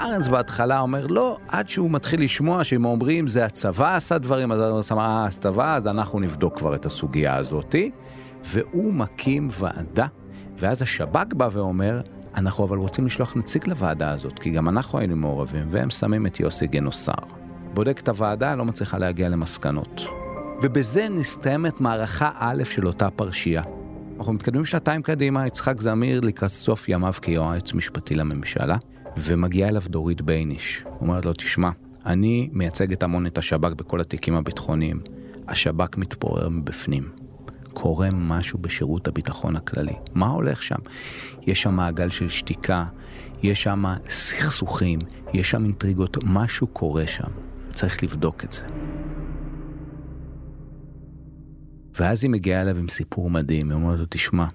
ארנס 0.00 0.28
בהתחלה 0.28 0.80
אומר 0.80 1.06
לא, 1.06 1.38
עד 1.48 1.68
שהוא 1.68 1.90
מתחיל 1.90 2.24
לשמוע 2.24 2.64
שהם 2.64 2.84
אומרים 2.84 3.26
זה 3.26 3.44
הצבא 3.44 3.96
עשה 3.96 4.18
דברים, 4.18 4.52
אז 4.52 4.60
ארנס 4.60 4.92
אמר, 4.92 5.02
אה, 5.02 5.24
הצבא, 5.26 5.74
אז 5.74 5.86
אנחנו 5.86 6.20
נבדוק 6.20 6.58
כבר 6.58 6.74
את 6.74 6.86
הסוגיה 6.86 7.36
הזאתי. 7.36 7.90
והוא 8.44 8.92
מקים 8.92 9.48
ועדה, 9.58 10.06
ואז 10.58 10.82
השב"כ 10.82 11.34
בא 11.34 11.48
ואומר, 11.52 12.00
אנחנו 12.34 12.64
אבל 12.64 12.78
רוצים 12.78 13.06
לשלוח 13.06 13.36
נציג 13.36 13.68
לוועדה 13.68 14.10
הזאת, 14.10 14.38
כי 14.38 14.50
גם 14.50 14.68
אנחנו 14.68 14.98
היינו 14.98 15.16
מעורבים, 15.16 15.66
והם 15.70 15.90
שמים 15.90 16.26
את 16.26 16.40
יוסי 16.40 16.66
גנוסר. 16.66 17.12
בודק 17.74 18.00
את 18.00 18.08
הוועדה, 18.08 18.54
לא 18.54 18.64
מצליחה 18.64 18.98
להגיע 18.98 19.28
למסקנות. 19.28 20.02
ובזה 20.62 21.08
נסתיימת 21.08 21.80
מערכה 21.80 22.30
א' 22.34 22.64
של 22.64 22.86
אותה 22.86 23.10
פרשייה. 23.10 23.62
אנחנו 24.18 24.32
מתקדמים 24.32 24.64
שנתיים 24.64 25.02
קדימה, 25.02 25.46
יצחק 25.46 25.80
זמיר 25.80 26.20
לקראת 26.20 26.50
סוף 26.50 26.88
ימיו 26.88 27.14
כיועץ 27.22 27.72
משפטי 27.74 28.14
לממשלה, 28.14 28.76
ומגיעה 29.16 29.68
אליו 29.68 29.82
דורית 29.86 30.20
בייניש. 30.20 30.84
אומרת 31.00 31.24
לו, 31.24 31.32
תשמע, 31.32 31.70
אני 32.06 32.48
מייצג 32.52 32.92
את 32.92 33.02
המון 33.02 33.26
את 33.26 33.38
השב"כ 33.38 33.72
בכל 33.72 34.00
התיקים 34.00 34.34
הביטחוניים. 34.34 35.00
השב"כ 35.48 35.96
מתפורר 35.96 36.48
מבפנים. 36.48 37.08
קורה 37.80 38.08
משהו 38.12 38.58
בשירות 38.58 39.08
הביטחון 39.08 39.56
הכללי. 39.56 39.94
מה 40.14 40.26
הולך 40.26 40.62
שם? 40.62 40.78
יש 41.46 41.62
שם 41.62 41.74
מעגל 41.74 42.08
של 42.08 42.28
שתיקה, 42.28 42.84
יש 43.42 43.62
שם 43.62 43.84
סכסוכים, 44.08 44.98
יש 45.34 45.50
שם 45.50 45.64
אינטריגות, 45.64 46.16
משהו 46.24 46.66
קורה 46.66 47.06
שם. 47.06 47.28
צריך 47.72 48.02
לבדוק 48.02 48.44
את 48.44 48.52
זה. 48.52 48.64
ואז 51.94 52.24
היא 52.24 52.30
מגיעה 52.30 52.62
אליו 52.62 52.76
עם 52.76 52.88
סיפור 52.88 53.30
מדהים, 53.30 53.70
היא 53.70 53.76
אומרת 53.76 53.98
לו, 53.98 54.06
תשמע, 54.10 54.46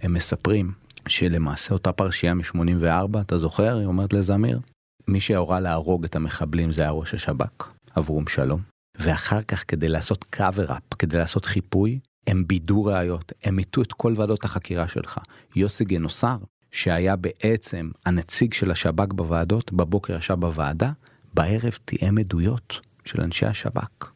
הם 0.00 0.14
מספרים 0.14 0.72
שלמעשה 1.08 1.74
אותה 1.74 1.92
פרשייה 1.92 2.34
מ-84, 2.34 3.20
אתה 3.20 3.38
זוכר? 3.38 3.78
היא 3.78 3.86
אומרת 3.86 4.12
לזמיר, 4.12 4.60
מי 5.08 5.20
שהורה 5.20 5.60
להרוג 5.60 6.04
את 6.04 6.16
המחבלים 6.16 6.72
זה 6.72 6.82
היה 6.82 6.90
ראש 6.90 7.14
השב"כ, 7.14 7.70
אברום 7.98 8.26
שלום. 8.26 8.60
ואחר 8.98 9.42
כך 9.42 9.64
כדי 9.68 9.88
לעשות 9.88 10.36
cover-up, 10.36 10.96
כדי 10.98 11.18
לעשות 11.18 11.46
חיפוי, 11.46 11.98
הם 12.26 12.46
בידו 12.46 12.84
ראיות, 12.84 13.32
הם 13.44 13.56
מיטו 13.56 13.82
את 13.82 13.92
כל 13.92 14.12
ועדות 14.16 14.44
החקירה 14.44 14.88
שלך. 14.88 15.18
יוסי 15.56 15.84
גנוסר, 15.84 16.36
שהיה 16.70 17.16
בעצם 17.16 17.90
הנציג 18.06 18.54
של 18.54 18.70
השב"כ 18.70 19.12
בוועדות, 19.12 19.72
בבוקר 19.72 20.16
ישב 20.16 20.34
בוועדה, 20.34 20.92
בערב 21.34 21.78
תיאם 21.84 22.18
עדויות 22.18 22.80
של 23.04 23.20
אנשי 23.20 23.46
השב"כ. 23.46 24.10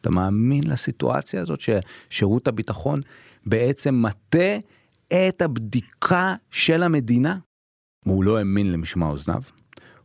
אתה 0.00 0.10
מאמין 0.10 0.70
לסיטואציה 0.70 1.42
הזאת 1.42 1.60
ששירות 1.60 2.48
הביטחון 2.48 3.00
בעצם 3.46 4.02
מטה 4.02 4.58
את 5.08 5.42
הבדיקה 5.42 6.34
של 6.50 6.82
המדינה? 6.82 7.38
והוא 8.06 8.24
לא 8.24 8.38
האמין 8.38 8.72
למשמע 8.72 9.06
אוזניו. 9.06 9.42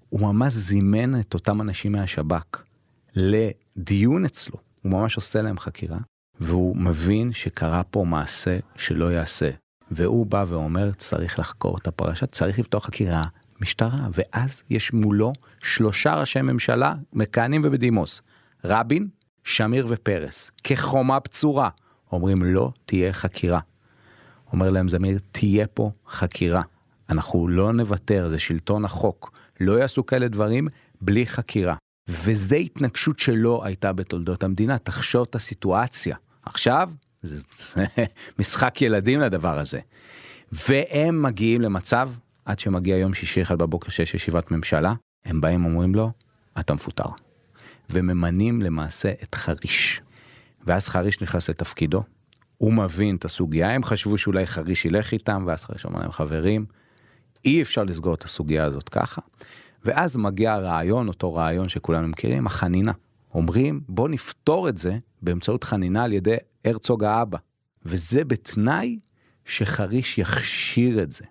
הוא 0.10 0.22
ממש 0.22 0.54
זימן 0.54 1.20
את 1.20 1.34
אותם 1.34 1.62
אנשים 1.62 1.92
מהשב"כ 1.92 2.64
לדיון 3.16 4.26
אצלו. 4.26 4.58
הוא 4.82 4.92
ממש 4.92 5.16
עושה 5.16 5.42
להם 5.42 5.60
חקירה. 5.60 5.98
והוא 6.40 6.78
מבין 6.78 7.34
שקרה 7.34 7.84
פה 7.84 8.04
מעשה 8.04 8.60
שלא 8.76 9.12
יעשה. 9.12 9.50
והוא 9.92 10.26
בא 10.26 10.46
ואומר, 10.48 10.92
צריך 10.92 11.40
לחקור 11.40 11.78
את 11.78 11.88
הפרשה, 11.88 12.26
צריך 12.26 12.60
לפתוח 12.60 12.86
חקירה, 12.86 13.24
משטרה, 13.62 14.08
ואז 14.14 14.64
יש 14.70 14.94
מולו 14.94 15.34
שלושה 15.64 16.16
ראשי 16.16 16.42
ממשלה 16.42 16.94
מכהנים 17.14 17.62
ובדימוס, 17.64 18.22
רבין, 18.64 19.08
שמיר 19.44 19.86
ופרס, 19.90 20.52
כחומה 20.64 21.20
בצורה, 21.20 21.70
אומרים 22.12 22.44
לא 22.44 22.72
תהיה 22.86 23.14
חקירה. 23.14 23.60
אומר 24.54 24.70
להם 24.70 24.90
זמיר, 24.90 25.20
תהיה 25.32 25.68
פה 25.68 25.92
חקירה. 26.08 26.62
אנחנו 27.10 27.48
לא 27.48 27.74
נוותר, 27.74 28.28
זה 28.30 28.40
שלטון 28.40 28.86
החוק. 28.86 29.32
לא 29.60 29.80
יעשו 29.80 30.06
כאלה 30.06 30.28
דברים 30.28 30.68
בלי 31.02 31.26
חקירה. 31.26 31.76
וזה 32.10 32.56
התנגשות 32.56 33.20
שלא 33.20 33.62
הייתה 33.66 33.94
בתולדות 33.94 34.44
המדינה, 34.44 34.78
תחשוב 34.78 35.26
את 35.30 35.36
הסיטואציה. 35.36 36.16
עכשיו, 36.48 36.90
זה 37.22 37.42
משחק 38.40 38.82
ילדים 38.82 39.20
לדבר 39.20 39.60
הזה. 39.60 39.80
והם 40.52 41.22
מגיעים 41.22 41.62
למצב, 41.62 42.10
עד 42.46 42.60
שמגיע 42.60 42.98
יום 42.98 43.14
שישי 43.14 43.42
אחד 43.42 43.58
בבוקר 43.58 43.90
שיש 43.90 44.14
ישיבת 44.14 44.52
ממשלה, 44.52 44.94
הם 45.26 45.42
באים 45.42 45.66
אומרים 45.66 45.96
לו, 45.96 46.12
אתה 46.60 46.74
מפוטר. 46.74 47.10
וממנים 47.90 48.62
למעשה 48.62 49.12
את 49.24 49.36
חריש. 49.36 50.02
ואז 50.66 50.88
חריש 50.88 51.22
נכנס 51.22 51.50
לתפקידו, 51.50 52.04
הוא 52.58 52.74
מבין 52.74 53.16
את 53.16 53.26
הסוגיה, 53.26 53.70
הם 53.72 53.84
חשבו 53.84 54.18
שאולי 54.18 54.48
חריש 54.48 54.86
ילך 54.86 55.12
איתם, 55.12 55.44
ואז 55.48 55.66
חריש 55.66 55.86
אמר 55.86 56.00
להם 56.00 56.12
חברים, 56.12 56.66
אי 57.46 57.62
אפשר 57.62 57.84
לסגור 57.84 58.14
את 58.14 58.24
הסוגיה 58.24 58.66
הזאת 58.66 58.90
ככה. 58.90 59.22
ואז 59.86 60.18
מגיע 60.18 60.54
הרעיון, 60.54 61.08
אותו 61.08 61.34
רעיון 61.34 61.70
שכולנו 61.70 62.08
מכירים, 62.08 62.48
החנינה. 62.48 62.92
אומרים 63.34 63.82
בוא 63.90 64.10
נפתור 64.10 64.70
את 64.70 64.78
זה 64.78 64.98
באמצעות 65.22 65.64
חנינה 65.64 66.04
על 66.04 66.14
ידי 66.14 66.36
הרצוג 66.66 67.04
האבא. 67.04 67.38
וזה 67.86 68.24
בתנאי 68.24 69.00
שחריש 69.46 70.18
יכשיר 70.18 71.04
את 71.04 71.12
זה. 71.12 71.26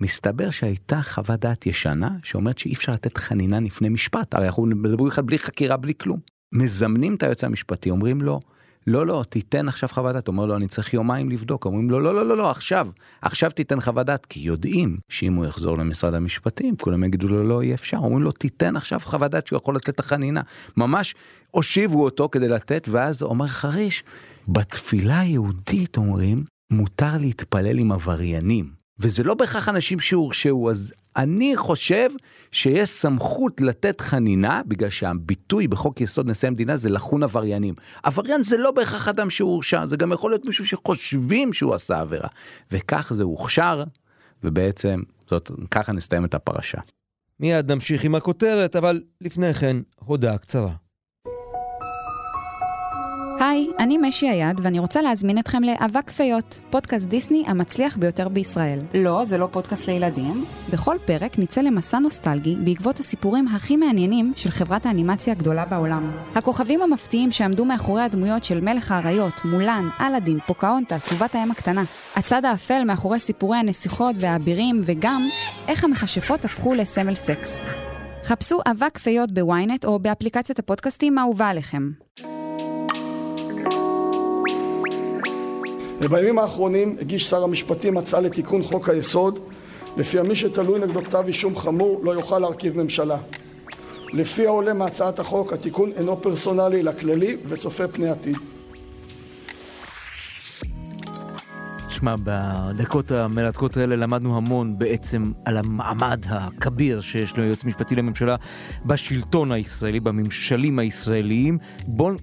מסתבר 0.00 0.50
שהייתה 0.50 1.02
חוות 1.02 1.40
דעת 1.40 1.66
ישנה 1.66 2.10
שאומרת 2.22 2.58
שאי 2.58 2.74
אפשר 2.74 2.92
לתת 2.92 3.18
חנינה 3.18 3.60
לפני 3.60 3.88
משפט, 3.88 4.34
הרי 4.34 4.46
אנחנו 4.46 4.66
מדברים 4.66 5.08
בכלל 5.08 5.24
בלי 5.24 5.38
חקירה 5.38 5.76
בלי 5.76 5.92
כלום. 5.94 6.20
מזמנים 6.52 7.14
את 7.14 7.22
היועץ 7.22 7.44
המשפטי, 7.44 7.90
אומרים 7.90 8.22
לו, 8.22 8.40
לא, 8.86 9.06
לא, 9.06 9.24
תיתן 9.28 9.68
עכשיו 9.68 9.88
חוות 9.88 10.14
דעת. 10.14 10.28
אומר 10.28 10.46
לו, 10.46 10.56
אני 10.56 10.68
צריך 10.68 10.94
יומיים 10.94 11.30
לבדוק. 11.30 11.64
אומרים 11.64 11.90
לו, 11.90 12.00
לא, 12.00 12.14
לא, 12.14 12.26
לא, 12.26 12.36
לא, 12.36 12.50
עכשיו, 12.50 12.88
עכשיו 13.22 13.50
תיתן 13.50 13.80
חוות 13.80 14.06
דעת, 14.06 14.26
כי 14.26 14.40
יודעים 14.40 14.98
שאם 15.08 15.34
הוא 15.34 15.46
יחזור 15.46 15.78
למשרד 15.78 16.14
המשפטים, 16.14 16.76
כולם 16.76 17.04
יגידו 17.04 17.28
לו, 17.28 17.44
לא, 17.44 17.62
אי 17.62 17.74
אפשר. 17.74 17.96
אומרים 17.96 18.22
לו, 18.22 18.32
תיתן 18.32 18.76
עכשיו 18.76 19.00
חוות 19.04 19.30
דעת 19.30 19.46
שהוא 19.46 19.56
יכול 19.56 19.76
לתת 19.76 19.98
החנינה. 19.98 20.40
ממש 20.76 21.14
הושיבו 21.50 22.04
אותו 22.04 22.28
כדי 22.32 22.48
לתת, 22.48 22.88
ואז 22.90 23.22
אומר 23.22 23.46
חריש, 23.46 24.04
בתפילה 24.48 25.20
היהודית 25.20 25.96
אומרים, 25.96 26.44
מותר 26.70 27.18
להתפלל 27.20 27.78
עם 27.78 27.92
עבריינים. 27.92 28.85
וזה 28.98 29.22
לא 29.22 29.34
בהכרח 29.34 29.68
אנשים 29.68 30.00
שהורשעו, 30.00 30.70
אז 30.70 30.92
אני 31.16 31.56
חושב 31.56 32.08
שיש 32.52 32.88
סמכות 32.88 33.60
לתת 33.60 34.00
חנינה, 34.00 34.60
בגלל 34.66 34.90
שהביטוי 34.90 35.68
בחוק 35.68 36.00
יסוד 36.00 36.26
נשיא 36.26 36.48
המדינה 36.48 36.76
זה 36.76 36.88
לחון 36.88 37.22
עבריינים. 37.22 37.74
עבריין 38.02 38.42
זה 38.42 38.56
לא 38.56 38.70
בהכרח 38.70 39.08
אדם 39.08 39.30
שהורשע, 39.30 39.86
זה 39.86 39.96
גם 39.96 40.12
יכול 40.12 40.30
להיות 40.30 40.44
מישהו 40.44 40.66
שחושבים 40.66 41.52
שהוא 41.52 41.74
עשה 41.74 42.00
עבירה. 42.00 42.28
וכך 42.70 43.12
זה 43.14 43.22
הוכשר, 43.22 43.84
ובעצם 44.44 45.02
זאת, 45.30 45.50
ככה 45.70 45.92
נסתיים 45.92 46.24
את 46.24 46.34
הפרשה. 46.34 46.78
מיד 47.40 47.72
נמשיך 47.72 48.04
עם 48.04 48.14
הכותרת, 48.14 48.76
אבל 48.76 49.02
לפני 49.20 49.54
כן, 49.54 49.76
הודעה 49.96 50.38
קצרה. 50.38 50.85
היי, 53.40 53.68
אני 53.78 53.98
משי 53.98 54.28
היד, 54.28 54.60
ואני 54.62 54.78
רוצה 54.78 55.02
להזמין 55.02 55.38
אתכם 55.38 55.62
לאבק 55.62 56.10
פיות, 56.10 56.60
פודקאסט 56.70 57.08
דיסני 57.08 57.44
המצליח 57.46 57.96
ביותר 57.96 58.28
בישראל. 58.28 58.78
לא, 58.94 59.24
זה 59.24 59.38
לא 59.38 59.48
פודקאסט 59.52 59.86
לילדים. 59.86 60.44
בכל 60.72 60.96
פרק 61.04 61.38
נצא 61.38 61.60
למסע 61.60 61.98
נוסטלגי 61.98 62.56
בעקבות 62.64 63.00
הסיפורים 63.00 63.48
הכי 63.48 63.76
מעניינים 63.76 64.32
של 64.36 64.50
חברת 64.50 64.86
האנימציה 64.86 65.32
הגדולה 65.32 65.64
בעולם. 65.64 66.10
הכוכבים 66.34 66.82
המפתיעים 66.82 67.30
שעמדו 67.30 67.64
מאחורי 67.64 68.02
הדמויות 68.02 68.44
של 68.44 68.60
מלך 68.60 68.92
האריות, 68.92 69.44
מולן, 69.44 69.88
אלאדין, 70.00 70.38
פוקהונטס, 70.46 70.98
ובת 70.98 71.34
הים 71.34 71.50
הקטנה. 71.50 71.82
הצד 72.16 72.44
האפל 72.44 72.84
מאחורי 72.84 73.18
סיפורי 73.18 73.56
הנסיכות 73.56 74.16
והאבירים, 74.20 74.80
וגם 74.84 75.22
איך 75.68 75.84
המכשפות 75.84 76.44
הפכו 76.44 76.74
לסמל 76.74 77.14
סקס. 77.14 77.62
חפשו 78.24 78.58
אבק 78.70 78.98
פיות 78.98 79.32
ב-ynet 79.32 79.84
או 79.84 79.98
באפליקציית 79.98 80.58
הפודקאסטים 80.58 81.18
האהובה 81.18 81.48
עליכם. 81.48 81.90
ובימים 86.00 86.38
האחרונים 86.38 86.96
הגיש 87.00 87.30
שר 87.30 87.44
המשפטים 87.44 87.96
הצעה 87.96 88.20
לתיקון 88.20 88.62
חוק 88.62 88.88
היסוד 88.88 89.38
לפיה 89.96 90.22
מי 90.22 90.36
שתלוי 90.36 90.80
נגדו 90.80 91.04
כתב 91.04 91.24
אישום 91.26 91.56
חמור 91.56 92.00
לא 92.04 92.10
יוכל 92.10 92.38
להרכיב 92.38 92.82
ממשלה. 92.82 93.16
לפי 94.12 94.46
העולה 94.46 94.74
מהצעת 94.74 95.18
החוק 95.18 95.52
התיקון 95.52 95.90
אינו 95.96 96.22
פרסונלי 96.22 96.82
לכללי 96.82 97.36
וצופה 97.46 97.88
פני 97.88 98.08
עתיד. 98.08 98.36
שמע, 101.88 102.14
בדקות 102.24 103.10
המרתקות 103.10 103.76
האלה 103.76 103.96
למדנו 103.96 104.36
המון 104.36 104.78
בעצם 104.78 105.32
על 105.44 105.56
המעמד 105.56 106.20
הכביר 106.28 107.00
שיש 107.00 107.36
ליועץ 107.36 107.64
משפטי 107.64 107.94
לממשלה 107.94 108.36
בשלטון 108.86 109.52
הישראלי, 109.52 110.00
בממשלים 110.00 110.78
הישראליים. 110.78 111.58
בואו 111.86 112.14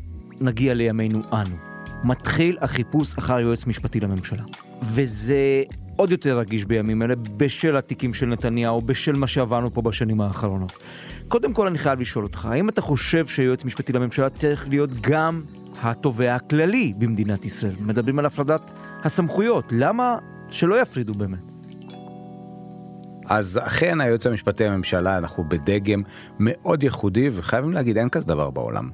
נגיע 0.41 0.73
לימינו 0.73 1.21
אנו. 1.31 1.72
מתחיל 2.03 2.57
החיפוש 2.61 3.17
אחר 3.17 3.39
יועץ 3.39 3.67
משפטי 3.67 3.99
לממשלה. 3.99 4.43
וזה 4.81 5.63
עוד 5.95 6.11
יותר 6.11 6.37
רגיש 6.37 6.65
בימים 6.65 7.01
אלה 7.01 7.15
בשל 7.37 7.77
התיקים 7.77 8.13
של 8.13 8.25
נתניהו, 8.25 8.81
בשל 8.81 9.15
מה 9.15 9.27
שעברנו 9.27 9.73
פה 9.73 9.81
בשנים 9.81 10.21
האחרונות. 10.21 10.71
קודם 11.27 11.53
כל 11.53 11.67
אני 11.67 11.77
חייב 11.77 11.99
לשאול 11.99 12.23
אותך, 12.23 12.45
האם 12.45 12.69
אתה 12.69 12.81
חושב 12.81 13.25
שיועץ 13.27 13.65
משפטי 13.65 13.93
לממשלה 13.93 14.29
צריך 14.29 14.69
להיות 14.69 14.89
גם 15.01 15.41
התובע 15.81 16.35
הכללי 16.35 16.93
במדינת 16.97 17.45
ישראל? 17.45 17.75
מדברים 17.79 18.19
על 18.19 18.25
הפרדת 18.25 18.71
הסמכויות, 19.03 19.65
למה 19.71 20.17
שלא 20.49 20.81
יפרידו 20.81 21.13
באמת? 21.13 21.53
אז 23.25 23.59
אכן 23.63 24.01
היועץ 24.01 24.25
המשפטי 24.25 24.63
לממשלה 24.63 25.17
אנחנו 25.17 25.43
בדגם 25.49 25.99
מאוד 26.39 26.83
ייחודי 26.83 27.29
וחייבים 27.31 27.71
להגיד 27.71 27.97
אין 27.97 28.09
כזה 28.09 28.27
דבר 28.27 28.49
בעולם. 28.49 28.89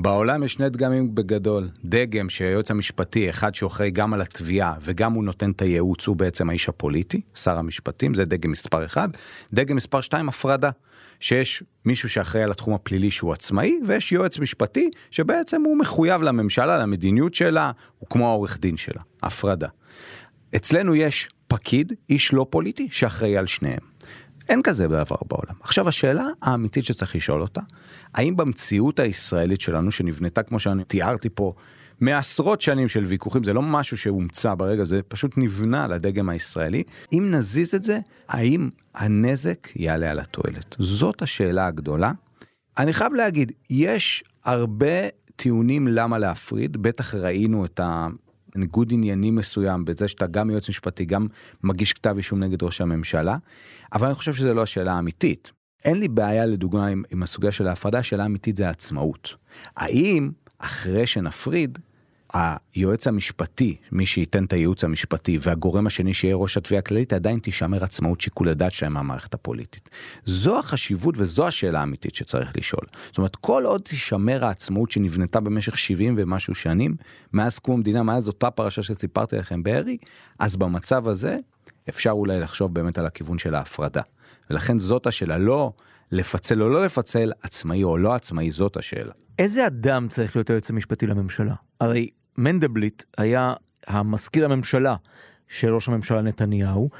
בעולם 0.00 0.42
יש 0.42 0.52
שני 0.52 0.68
דגמים 0.68 1.14
בגדול, 1.14 1.68
דגם 1.84 2.28
שהיועץ 2.28 2.70
המשפטי, 2.70 3.30
אחד 3.30 3.54
שאחראי 3.54 3.90
גם 3.90 4.14
על 4.14 4.20
התביעה 4.20 4.74
וגם 4.80 5.12
הוא 5.12 5.24
נותן 5.24 5.50
את 5.50 5.62
הייעוץ, 5.62 6.06
הוא 6.06 6.16
בעצם 6.16 6.50
האיש 6.50 6.68
הפוליטי, 6.68 7.20
שר 7.34 7.58
המשפטים, 7.58 8.14
זה 8.14 8.24
דגם 8.24 8.50
מספר 8.50 8.84
אחד. 8.84 9.08
דגם 9.52 9.76
מספר 9.76 10.00
שתיים, 10.00 10.28
הפרדה, 10.28 10.70
שיש 11.20 11.62
מישהו 11.84 12.08
שאחראי 12.08 12.44
על 12.44 12.50
התחום 12.50 12.74
הפלילי 12.74 13.10
שהוא 13.10 13.32
עצמאי, 13.32 13.80
ויש 13.86 14.12
יועץ 14.12 14.38
משפטי 14.38 14.90
שבעצם 15.10 15.62
הוא 15.62 15.78
מחויב 15.78 16.22
לממשלה, 16.22 16.78
למדיניות 16.78 17.34
שלה, 17.34 17.70
הוא 17.98 18.08
כמו 18.10 18.28
העורך 18.28 18.58
דין 18.60 18.76
שלה, 18.76 19.02
הפרדה. 19.22 19.68
אצלנו 20.56 20.94
יש 20.94 21.28
פקיד, 21.48 21.92
איש 22.10 22.32
לא 22.32 22.46
פוליטי, 22.50 22.88
שאחראי 22.90 23.36
על 23.36 23.46
שניהם. 23.46 23.97
אין 24.48 24.62
כזה 24.62 24.88
בעבר 24.88 25.16
בעולם. 25.28 25.54
עכשיו 25.60 25.88
השאלה 25.88 26.26
האמיתית 26.42 26.84
שצריך 26.84 27.16
לשאול 27.16 27.42
אותה, 27.42 27.60
האם 28.14 28.36
במציאות 28.36 28.98
הישראלית 28.98 29.60
שלנו 29.60 29.90
שנבנתה 29.90 30.42
כמו 30.42 30.58
שאני 30.58 30.84
תיארתי 30.84 31.28
פה 31.34 31.52
מעשרות 32.00 32.60
שנים 32.60 32.88
של 32.88 33.04
ויכוחים, 33.04 33.44
זה 33.44 33.52
לא 33.52 33.62
משהו 33.62 33.96
שהומצא 33.96 34.54
ברגע, 34.54 34.84
זה 34.84 35.00
פשוט 35.08 35.38
נבנה 35.38 35.86
לדגם 35.86 36.28
הישראלי, 36.28 36.82
אם 37.12 37.28
נזיז 37.30 37.74
את 37.74 37.84
זה, 37.84 37.98
האם 38.28 38.68
הנזק 38.94 39.68
יעלה 39.76 40.10
על 40.10 40.18
התועלת? 40.18 40.76
זאת 40.78 41.22
השאלה 41.22 41.66
הגדולה. 41.66 42.12
אני 42.78 42.92
חייב 42.92 43.14
להגיד, 43.14 43.52
יש 43.70 44.24
הרבה 44.44 45.08
טיעונים 45.36 45.88
למה 45.88 46.18
להפריד, 46.18 46.76
בטח 46.76 47.14
ראינו 47.14 47.64
את 47.64 47.80
ה... 47.80 48.08
ניגוד 48.54 48.92
עניינים 48.92 49.36
מסוים 49.36 49.84
בזה 49.84 50.08
שאתה 50.08 50.26
גם 50.26 50.50
יועץ 50.50 50.68
משפטי 50.68 51.04
גם 51.04 51.26
מגיש 51.64 51.92
כתב 51.92 52.14
אישום 52.16 52.40
נגד 52.40 52.62
ראש 52.62 52.80
הממשלה 52.80 53.36
אבל 53.92 54.06
אני 54.06 54.14
חושב 54.14 54.34
שזה 54.34 54.54
לא 54.54 54.62
השאלה 54.62 54.92
האמיתית. 54.92 55.52
אין 55.84 55.98
לי 55.98 56.08
בעיה 56.08 56.46
לדוגמה 56.46 56.86
עם, 56.86 57.02
עם 57.10 57.22
הסוגיה 57.22 57.52
של 57.52 57.66
ההפרדה 57.66 57.98
השאלה 57.98 58.22
האמיתית 58.22 58.56
זה 58.56 58.66
העצמאות. 58.66 59.34
האם 59.76 60.30
אחרי 60.58 61.06
שנפריד 61.06 61.78
היועץ 62.34 63.06
המשפטי, 63.06 63.76
מי 63.92 64.06
שייתן 64.06 64.44
את 64.44 64.52
הייעוץ 64.52 64.84
המשפטי 64.84 65.38
והגורם 65.42 65.86
השני 65.86 66.14
שיהיה 66.14 66.36
ראש 66.36 66.56
התביעה 66.56 66.78
הכללית, 66.78 67.12
עדיין 67.12 67.38
תישמר 67.38 67.84
עצמאות 67.84 68.20
שיקול 68.20 68.48
הדעת 68.48 68.72
שלהם 68.72 68.92
מהמערכת 68.92 69.34
הפוליטית. 69.34 69.90
זו 70.24 70.58
החשיבות 70.58 71.14
וזו 71.18 71.46
השאלה 71.46 71.80
האמיתית 71.80 72.14
שצריך 72.14 72.52
לשאול. 72.56 72.86
זאת 73.06 73.18
אומרת, 73.18 73.36
כל 73.36 73.64
עוד 73.66 73.80
תישמר 73.80 74.44
העצמאות 74.44 74.90
שנבנתה 74.90 75.40
במשך 75.40 75.78
70 75.78 76.14
ומשהו 76.18 76.54
שנים, 76.54 76.96
מאז 77.32 77.58
קום 77.58 77.74
המדינה, 77.74 78.02
מאז 78.02 78.28
אותה 78.28 78.50
פרשה 78.50 78.82
שסיפרתי 78.82 79.36
לכם 79.36 79.62
בארי, 79.62 79.96
אז 80.38 80.56
במצב 80.56 81.08
הזה 81.08 81.38
אפשר 81.88 82.10
אולי 82.10 82.40
לחשוב 82.40 82.74
באמת 82.74 82.98
על 82.98 83.06
הכיוון 83.06 83.38
של 83.38 83.54
ההפרדה. 83.54 84.02
ולכן 84.50 84.78
זאת 84.78 85.06
השאלה, 85.06 85.38
לא 85.38 85.72
לפצל 86.12 86.62
או 86.62 86.68
לא 86.68 86.84
לפצל, 86.84 87.32
עצמאי 87.42 87.84
או 87.84 87.98
לא 87.98 88.14
עצמאי, 88.14 88.50
זאת 88.50 88.76
השאלה. 88.76 89.12
איזה 89.38 89.66
אדם 89.66 90.08
צריך 90.08 90.36
להיות 90.36 90.50
היועץ 90.50 90.70
המשפטי 90.70 91.06
לממשלה? 91.06 91.54
הרי 91.80 92.10
מנדלבליט 92.38 93.02
היה 93.18 93.54
המזכיר 93.86 94.44
הממשלה 94.44 94.96
של 95.48 95.74
ראש 95.74 95.88
הממשלה 95.88 96.22
נתניהו. 96.22 96.90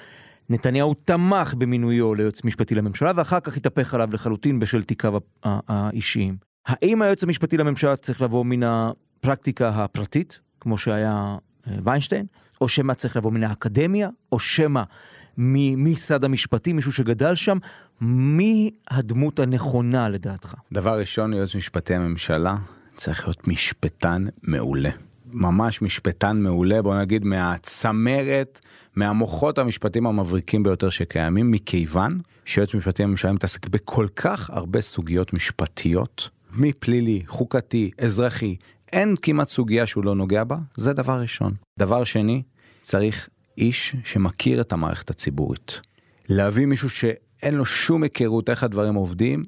נתניהו 0.50 0.94
תמך 0.94 1.54
במינויו 1.54 2.14
ליועץ 2.14 2.44
משפטי 2.44 2.74
לממשלה 2.74 3.12
ואחר 3.16 3.40
כך 3.40 3.56
התהפך 3.56 3.94
עליו 3.94 4.08
לחלוטין 4.12 4.58
בשל 4.58 4.82
תיקיו 4.82 5.14
האישיים. 5.42 6.36
האם 6.66 7.02
היועץ 7.02 7.22
המשפטי 7.22 7.56
לממשלה 7.56 7.96
צריך 7.96 8.22
לבוא 8.22 8.44
מן 8.44 8.62
הפרקטיקה 8.62 9.68
הפרטית, 9.68 10.40
כמו 10.60 10.78
שהיה 10.78 11.36
אה, 11.66 11.72
ויינשטיין, 11.84 12.26
או 12.60 12.68
שמא 12.68 12.94
צריך 12.94 13.16
לבוא 13.16 13.32
מן 13.32 13.44
האקדמיה, 13.44 14.08
או 14.32 14.38
שמא 14.38 14.82
ממשרד 15.38 16.24
המשפטים, 16.24 16.76
מישהו 16.76 16.92
שגדל 16.92 17.34
שם, 17.34 17.58
מי 18.00 18.70
הדמות 18.90 19.38
הנכונה 19.38 20.08
לדעתך? 20.08 20.54
דבר 20.72 20.98
ראשון, 20.98 21.32
יועץ 21.32 21.54
משפטי 21.54 21.94
הממשלה 21.94 22.56
צריך 22.96 23.24
להיות 23.24 23.48
משפטן 23.48 24.26
מעולה. 24.42 24.90
ממש 25.32 25.82
משפטן 25.82 26.36
מעולה, 26.36 26.82
בוא 26.82 26.98
נגיד 26.98 27.24
מהצמרת, 27.24 28.60
מהמוחות 28.96 29.58
המשפטיים 29.58 30.06
המבריקים 30.06 30.62
ביותר 30.62 30.88
שקיימים, 30.90 31.50
מכיוון 31.50 32.20
שיועץ 32.44 32.74
משפטי 32.74 33.02
לממשלה 33.02 33.32
מתעסק 33.32 33.68
בכל 33.68 34.06
כך 34.16 34.50
הרבה 34.50 34.80
סוגיות 34.80 35.32
משפטיות, 35.32 36.28
מפלילי, 36.52 37.22
חוקתי, 37.26 37.90
אזרחי, 37.98 38.56
אין 38.92 39.14
כמעט 39.22 39.48
סוגיה 39.48 39.86
שהוא 39.86 40.04
לא 40.04 40.14
נוגע 40.14 40.44
בה, 40.44 40.56
זה 40.76 40.92
דבר 40.92 41.20
ראשון. 41.20 41.52
דבר 41.78 42.04
שני, 42.04 42.42
צריך 42.82 43.28
איש 43.58 43.96
שמכיר 44.04 44.60
את 44.60 44.72
המערכת 44.72 45.10
הציבורית. 45.10 45.80
להביא 46.28 46.66
מישהו 46.66 46.90
שאין 46.90 47.54
לו 47.54 47.64
שום 47.64 48.02
היכרות 48.02 48.50
איך 48.50 48.62
הדברים 48.62 48.94
עובדים, 48.94 49.44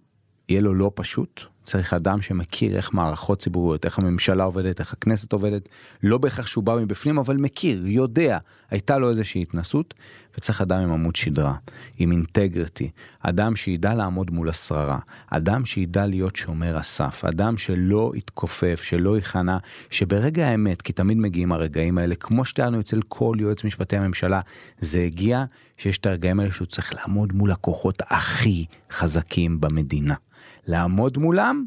יהיה 0.49 0.61
לו 0.61 0.75
לא 0.75 0.93
פשוט. 0.95 1.45
צריך 1.71 1.95
אדם 1.95 2.23
שמכיר 2.23 2.77
איך 2.77 2.95
מערכות 2.95 3.39
ציבוריות, 3.39 3.85
איך 3.85 3.99
הממשלה 3.99 4.45
עובדת, 4.45 4.81
איך 4.81 4.93
הכנסת 4.93 5.33
עובדת, 5.33 5.69
לא 6.03 6.19
בהכרח 6.19 6.47
שהוא 6.47 6.65
בא 6.65 6.77
מבפנים, 6.77 7.19
אבל 7.19 7.37
מכיר, 7.37 7.83
יודע, 7.87 8.39
הייתה 8.71 8.99
לו 8.99 9.11
איזושהי 9.11 9.43
התנסות, 9.43 9.95
וצריך 10.39 10.61
אדם 10.61 10.81
עם 10.81 10.93
עמוד 10.93 11.17
שדרה, 11.17 11.55
עם 11.99 12.13
אינטגריטי, 12.13 12.91
אדם 13.21 13.57
שידע 13.57 13.95
לעמוד 13.95 14.31
מול 14.31 14.49
השררה, 14.49 14.99
אדם 15.27 15.65
שידע 15.65 16.07
להיות 16.07 16.37
שומר 16.37 16.77
הסף, 16.77 17.25
אדם 17.25 17.59
שלא 17.59 18.13
יתכופף, 18.15 18.83
שלא 18.83 19.17
ייכנע, 19.17 19.59
שברגע 19.91 20.47
האמת, 20.47 20.83
כי 20.83 20.93
תמיד 20.93 21.19
מגיעים 21.19 21.53
הרגעים 21.53 21.99
האלה, 21.99 22.15
כמו 22.15 22.45
שתיארנו 22.45 22.81
אצל 22.81 23.01
כל 23.09 23.37
יועץ 23.41 23.65
משפטי 23.65 23.97
הממשלה, 23.97 24.41
זה 24.81 25.01
הגיע 25.01 25.45
שיש 25.77 25.99
את 25.99 26.07
הרגעים 26.07 26.41
האלה 26.41 26.53
שהוא 26.53 26.67
צריך 26.67 26.95
לעמוד 26.95 27.33
מול 27.33 27.51
הכוחות 27.51 28.03
הכי 28.11 28.65
חזקים 28.91 29.61
במדינה. 29.61 30.15
לעמוד 30.67 31.19
מולם 31.19 31.65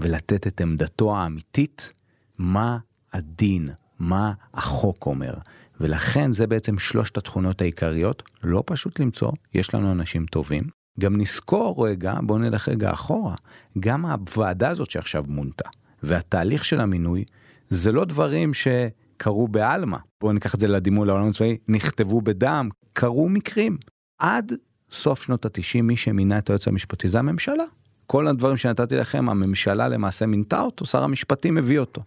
ולתת 0.00 0.46
את 0.46 0.60
עמדתו 0.60 1.16
האמיתית, 1.16 1.92
מה 2.38 2.78
הדין, 3.12 3.68
מה 3.98 4.32
החוק 4.54 5.06
אומר. 5.06 5.34
ולכן 5.80 6.32
זה 6.32 6.46
בעצם 6.46 6.78
שלושת 6.78 7.16
התכונות 7.16 7.60
העיקריות, 7.60 8.22
לא 8.42 8.62
פשוט 8.66 9.00
למצוא, 9.00 9.32
יש 9.54 9.74
לנו 9.74 9.92
אנשים 9.92 10.26
טובים. 10.26 10.62
גם 11.00 11.16
נזכור 11.16 11.88
רגע, 11.88 12.14
בואו 12.22 12.38
נלך 12.38 12.68
רגע 12.68 12.92
אחורה, 12.92 13.34
גם 13.80 14.06
הוועדה 14.06 14.68
הזאת 14.68 14.90
שעכשיו 14.90 15.24
מונתה, 15.28 15.68
והתהליך 16.02 16.64
של 16.64 16.80
המינוי, 16.80 17.24
זה 17.68 17.92
לא 17.92 18.04
דברים 18.04 18.50
שקרו 18.54 19.48
בעלמא. 19.48 19.98
בואו 20.20 20.32
ניקח 20.32 20.54
את 20.54 20.60
זה 20.60 20.68
לדימוי 20.68 21.06
לעולם 21.06 21.28
הצבאי, 21.28 21.56
נכתבו 21.68 22.20
בדם, 22.20 22.68
קרו 22.92 23.28
מקרים. 23.28 23.78
עד 24.18 24.52
סוף 24.92 25.22
שנות 25.22 25.44
התשעים 25.44 25.86
מי 25.86 25.96
שמינה 25.96 26.38
את 26.38 26.50
היועץ 26.50 26.68
המשפטי 26.68 27.08
זה 27.08 27.18
הממשלה. 27.18 27.64
כל 28.06 28.28
הדברים 28.28 28.56
שנתתי 28.56 28.96
לכם, 28.96 29.28
הממשלה 29.28 29.88
למעשה 29.88 30.26
מינתה 30.26 30.60
אותו, 30.60 30.86
שר 30.86 31.04
המשפטים 31.04 31.58
הביא 31.58 31.78
אותו. 31.78 32.02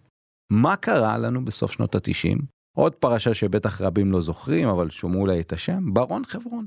מה 0.51 0.75
קרה 0.75 1.17
לנו 1.17 1.45
בסוף 1.45 1.71
שנות 1.71 1.95
התשעים? 1.95 2.37
עוד 2.77 2.95
פרשה 2.95 3.33
שבטח 3.33 3.81
רבים 3.81 4.11
לא 4.11 4.21
זוכרים, 4.21 4.67
אבל 4.67 4.89
שומעו 4.89 5.25
לה 5.25 5.39
את 5.39 5.53
השם, 5.53 5.93
ברון 5.93 6.25
חברון. 6.25 6.65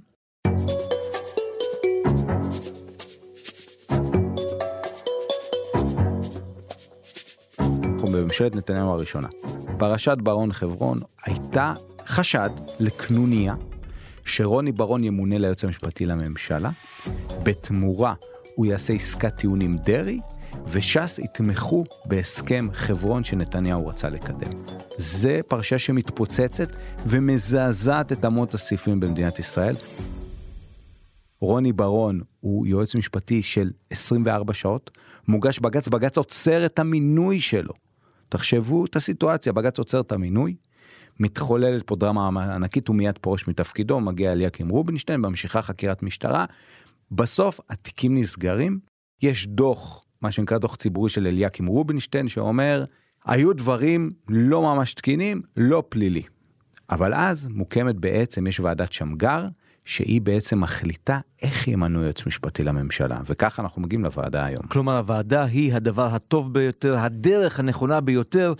אנחנו 7.92 8.12
בממשלת 8.12 8.56
נתניהו 8.56 8.90
הראשונה. 8.90 9.28
פרשת 9.78 10.16
ברון 10.22 10.52
חברון 10.52 11.00
הייתה 11.24 11.74
חשד 12.06 12.50
לקנוניה 12.80 13.54
שרוני 14.24 14.72
ברון 14.72 15.04
ימונה 15.04 15.38
ליועץ 15.38 15.64
המשפטי 15.64 16.06
לממשלה, 16.06 16.70
בתמורה 17.42 18.14
הוא 18.58 18.66
יעשה 18.66 18.92
עסקת 18.92 19.36
טיעון 19.36 19.60
עם 19.60 19.76
דרעי, 19.76 20.20
וש"ס 20.66 21.18
יתמכו 21.18 21.84
בהסכם 22.04 22.68
חברון 22.72 23.24
שנתניהו 23.24 23.86
רצה 23.86 24.08
לקדם. 24.08 24.50
זה 24.96 25.40
פרשה 25.48 25.78
שמתפוצצת 25.78 26.68
ומזעזעת 27.06 28.12
את 28.12 28.24
אמות 28.24 28.54
הסיפים 28.54 29.00
במדינת 29.00 29.38
ישראל. 29.38 29.74
רוני 31.40 31.72
ברון 31.72 32.20
הוא 32.40 32.66
יועץ 32.66 32.94
משפטי 32.94 33.42
של 33.42 33.70
24 33.90 34.54
שעות, 34.54 34.90
מוגש 35.28 35.58
בג"ץ, 35.58 35.88
בג"ץ 35.88 36.16
עוצר 36.16 36.66
את 36.66 36.78
המינוי 36.78 37.40
שלו. 37.40 37.72
תחשבו 38.28 38.84
את 38.84 38.96
הסיטואציה, 38.96 39.52
בג"ץ 39.52 39.78
עוצר 39.78 40.00
את 40.00 40.12
המינוי, 40.12 40.54
מתחוללת 41.20 41.82
פה 41.86 41.96
דרמה 41.96 42.54
ענקית, 42.54 42.88
הוא 42.88 42.96
מיד 42.96 43.18
פורש 43.20 43.48
מתפקידו, 43.48 44.00
מגיע 44.00 44.32
אליקים 44.32 44.68
רובינשטיין, 44.68 45.20
ממשיכה 45.20 45.62
חקירת 45.62 46.02
משטרה, 46.02 46.44
בסוף 47.10 47.60
התיקים 47.70 48.18
נסגרים, 48.18 48.78
יש 49.22 49.46
דוח, 49.46 50.00
מה 50.22 50.30
שנקרא 50.30 50.58
דוח 50.58 50.76
ציבורי 50.76 51.10
של 51.10 51.26
אליקים 51.26 51.66
רובינשטיין, 51.66 52.28
שאומר, 52.28 52.84
היו 53.24 53.52
דברים 53.52 54.08
לא 54.28 54.62
ממש 54.62 54.94
תקינים, 54.94 55.40
לא 55.56 55.82
פלילי. 55.88 56.22
אבל 56.90 57.14
אז 57.14 57.48
מוקמת 57.50 57.96
בעצם, 57.96 58.46
יש 58.46 58.60
ועדת 58.60 58.92
שמגר, 58.92 59.48
שהיא 59.84 60.20
בעצם 60.20 60.60
מחליטה 60.60 61.20
איך 61.42 61.68
ימנו 61.68 62.02
יועץ 62.02 62.26
משפטי 62.26 62.64
לממשלה, 62.64 63.20
וככה 63.26 63.62
אנחנו 63.62 63.82
מגיעים 63.82 64.04
לוועדה 64.04 64.44
היום. 64.44 64.62
כלומר, 64.62 64.96
הוועדה 64.96 65.44
היא 65.44 65.74
הדבר 65.74 66.14
הטוב 66.14 66.52
ביותר, 66.52 66.98
הדרך 66.98 67.60
הנכונה 67.60 68.00
ביותר 68.00 68.54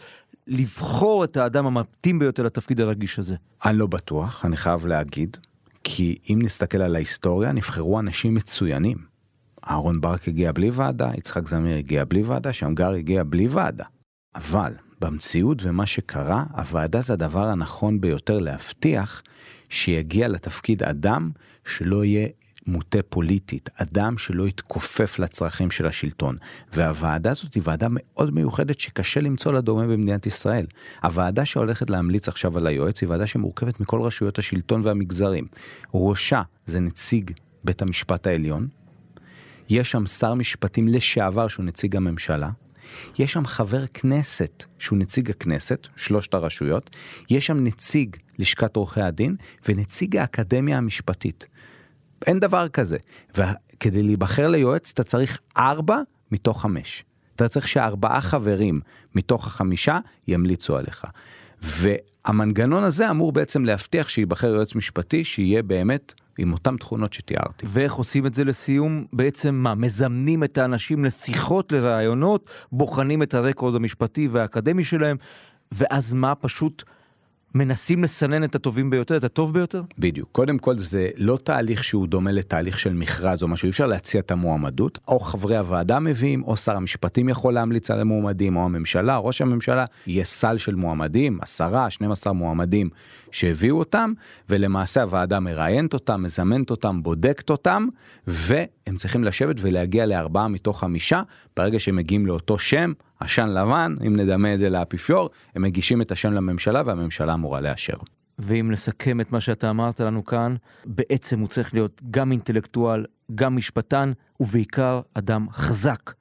לבחור 0.47 1.25
את 1.25 1.37
האדם 1.37 1.67
המתאים 1.67 2.19
ביותר 2.19 2.43
לתפקיד 2.43 2.81
הרגיש 2.81 3.19
הזה. 3.19 3.37
אני 3.65 3.79
לא 3.79 3.87
בטוח, 3.87 4.45
אני 4.45 4.57
חייב 4.57 4.87
להגיד, 4.87 5.37
כי 5.91 6.19
אם 6.31 6.39
נסתכל 6.43 6.83
על 6.83 6.97
ההיסטוריה, 6.97 7.53
נבחרו 7.53 7.99
אנשים 7.99 8.35
מצוינים. 8.35 8.99
אהרון 9.71 10.01
ברק 10.01 10.29
הגיע 10.29 10.53
בלי 10.53 10.71
ועדה, 10.71 11.11
יצחק 11.19 11.49
זמיר 11.49 11.77
הגיע 11.77 12.05
בלי 12.05 12.23
ועדה, 12.23 12.53
שמגר 12.53 12.91
הגיע 12.91 13.23
בלי 13.27 13.49
ועדה. 13.49 13.85
אבל 14.35 14.75
במציאות 15.01 15.59
ומה 15.63 15.87
שקרה, 15.87 16.45
הוועדה 16.57 17.03
זה 17.03 17.13
הדבר 17.13 17.45
הנכון 17.45 18.01
ביותר 18.01 18.39
להבטיח 18.39 19.23
שיגיע 19.69 20.29
לתפקיד 20.29 20.83
אדם 20.83 21.31
שלא 21.67 22.05
יהיה 22.05 22.29
מוטה 22.69 23.03
פוליטית, 23.09 23.71
אדם 23.75 24.19
שלא 24.19 24.49
יתכופף 24.49 25.19
לצרכים 25.19 25.71
של 25.71 25.87
השלטון. 25.87 26.37
והוועדה 26.73 27.31
הזאת 27.31 27.55
היא 27.55 27.63
ועדה 27.67 27.87
מאוד 27.91 28.35
מיוחדת 28.35 28.81
שקשה 28.81 29.21
למצוא 29.21 29.53
לה 29.53 29.61
דומה 29.61 29.87
במדינת 29.87 30.27
ישראל. 30.27 30.67
הוועדה 31.03 31.45
שהולכת 31.45 31.91
להמליץ 31.91 32.29
עכשיו 32.29 32.59
על 32.59 32.67
היועץ 32.67 33.01
היא 33.01 33.09
ועדה 33.09 33.27
שמורכבת 33.27 33.81
מכל 33.81 34.01
רשויות 34.01 34.39
השלטון 34.39 34.81
והמגזרים. 34.85 35.47
ראשה 35.95 36.43
זה 36.67 36.81
נציג 36.81 37.31
בית 37.65 37.83
המשפט 37.83 38.27
העליון, 38.27 38.69
יש 39.69 39.91
שם 39.91 40.07
שר 40.07 40.35
משפטים 40.35 40.89
לשעבר 40.89 41.49
שהוא 41.49 41.65
נציג 41.65 41.97
הממשלה, 41.97 42.51
יש 43.19 43.33
שם 43.33 43.47
חבר 43.47 43.87
כנסת 43.87 44.65
שהוא 44.79 44.99
נציג 44.99 45.31
הכנסת, 45.31 45.87
שלושת 45.97 46.35
הרשויות, 46.35 46.91
יש 47.31 47.47
שם 47.47 47.65
נציג 47.65 48.17
לשכת 48.39 48.77
עורכי 48.77 49.01
הדין 49.01 49.37
ונציג 49.69 50.17
האקדמיה 50.17 50.79
המשפטית. 50.79 51.47
אין 52.27 52.41
דבר 52.41 52.69
כזה. 52.69 52.97
וכדי 53.35 54.03
להיבחר 54.03 54.49
ליועץ 54.49 54.91
אתה 54.95 55.05
צריך 55.05 55.41
ארבע 55.57 55.99
מתוך 56.33 56.63
חמש. 56.63 57.05
אתה 57.37 57.49
צריך 57.49 57.69
שארבעה 57.69 58.21
חברים 58.21 58.81
מתוך 59.15 59.47
החמישה 59.47 59.99
ימליצו 60.29 60.77
עליך. 60.77 61.05
והמנגנון 61.63 62.85
הזה 62.85 63.11
אמור 63.11 63.33
בעצם 63.33 63.65
להבטיח 63.65 64.09
שייבחר 64.09 64.47
יועץ 64.47 64.75
משפטי 64.75 65.25
שיהיה 65.25 65.63
באמת 65.63 66.15
עם 66.39 66.53
אותן 66.53 66.77
תכונות 66.77 67.13
שתיארתי. 67.13 67.67
ואיך 67.69 67.93
עושים 67.93 68.27
את 68.27 68.35
זה 68.35 68.45
לסיום? 68.45 69.05
בעצם 69.13 69.55
מה, 69.55 69.75
מזמנים 69.75 70.45
את 70.45 70.59
האנשים 70.59 71.05
לשיחות, 71.05 71.73
לראיונות, 71.73 72.51
בוחנים 72.73 73.23
את 73.23 73.35
הרקורד 73.35 73.75
המשפטי 73.75 74.29
והאקדמי 74.29 74.85
שלהם, 74.85 75.17
ואז 75.73 76.13
מה, 76.13 76.35
פשוט 76.35 76.85
מנסים 77.55 78.05
לסנן 78.05 78.45
את 78.45 78.55
הטובים 78.55 78.91
ביותר, 78.91 79.17
את 79.17 79.25
הטוב 79.25 79.55
ביותר? 79.55 79.83
בדיוק. 79.99 80.29
קודם 80.33 80.59
כל 80.59 80.79
זה 80.79 81.09
לא 81.17 81.39
תהליך 81.45 81.85
שהוא 81.85 82.07
דומה 82.07 82.33
לתהליך 82.33 82.79
של 82.79 82.93
מכרז 82.93 83.43
או 83.43 83.49
משהו, 83.49 83.67
אי 83.67 83.71
אפשר 83.71 83.87
להציע 83.87 84.21
את 84.21 84.31
המועמדות. 84.31 84.99
או 85.09 85.21
חברי 85.21 85.57
הוועדה 85.57 85.99
מביאים, 86.01 86.43
או 86.43 86.57
שר 86.57 86.77
המשפטים 86.77 87.29
יכול 87.29 87.55
להמליץ 87.55 87.91
על 87.91 88.01
המועמדים, 88.01 88.57
או 88.57 88.65
הממשלה, 88.65 89.17
ראש 89.17 89.41
הממשלה, 89.43 89.85
יהיה 90.07 90.25
סל 90.25 90.59
של 90.59 90.75
מועמדים, 90.75 91.39
עשרה, 91.43 91.91
12 91.91 92.33
מועמדים 92.33 92.91
שהביאו 93.31 93.79
אותם, 93.79 94.13
ולמעשה 94.49 95.03
הוועדה 95.03 95.41
מראיינת 95.41 95.95
אותם, 95.95 96.23
מזמנת 96.23 96.71
אותם, 96.71 97.03
בודקת 97.03 97.51
אותם, 97.51 97.89
והם 98.27 98.97
צריכים 98.97 99.25
לשבת 99.25 99.57
ולהגיע 99.61 100.07
לארבעה 100.07 100.49
מתוך 100.49 100.81
חמישה, 100.81 101.23
ברגע 101.57 101.81
שהם 101.81 101.97
מגיעים 101.97 102.27
לאותו 102.27 102.59
שם, 102.59 102.93
עשן 103.21 103.49
לבן, 103.49 103.95
אם 104.07 104.17
נדמה 104.17 104.55
את 104.55 104.59
זה 104.59 104.71
לאפיפיור, 104.71 105.31
הם 105.55 105.63
מגישים 105.63 106.03
את 106.03 106.13
השם 106.13 106.33
לממשלה 106.33 106.83
והממשלה 106.87 107.35
אמורה 107.35 107.61
לאשר. 107.61 107.97
ואם 108.39 108.69
נסכם 108.73 109.21
את 109.21 109.33
מה 109.33 109.41
שאתה 109.41 109.71
אמרת 109.71 110.01
לנו 110.01 110.25
כאן, 110.25 110.57
בעצם 110.85 111.41
הוא 111.41 111.49
צריך 111.49 111.75
להיות 111.75 112.03
גם 112.11 112.33
אינטלקטואל, 112.33 113.05
גם 113.35 113.57
משפטן, 113.57 114.13
ובעיקר 114.41 115.01
אדם 115.15 115.47
חזק, 115.51 116.13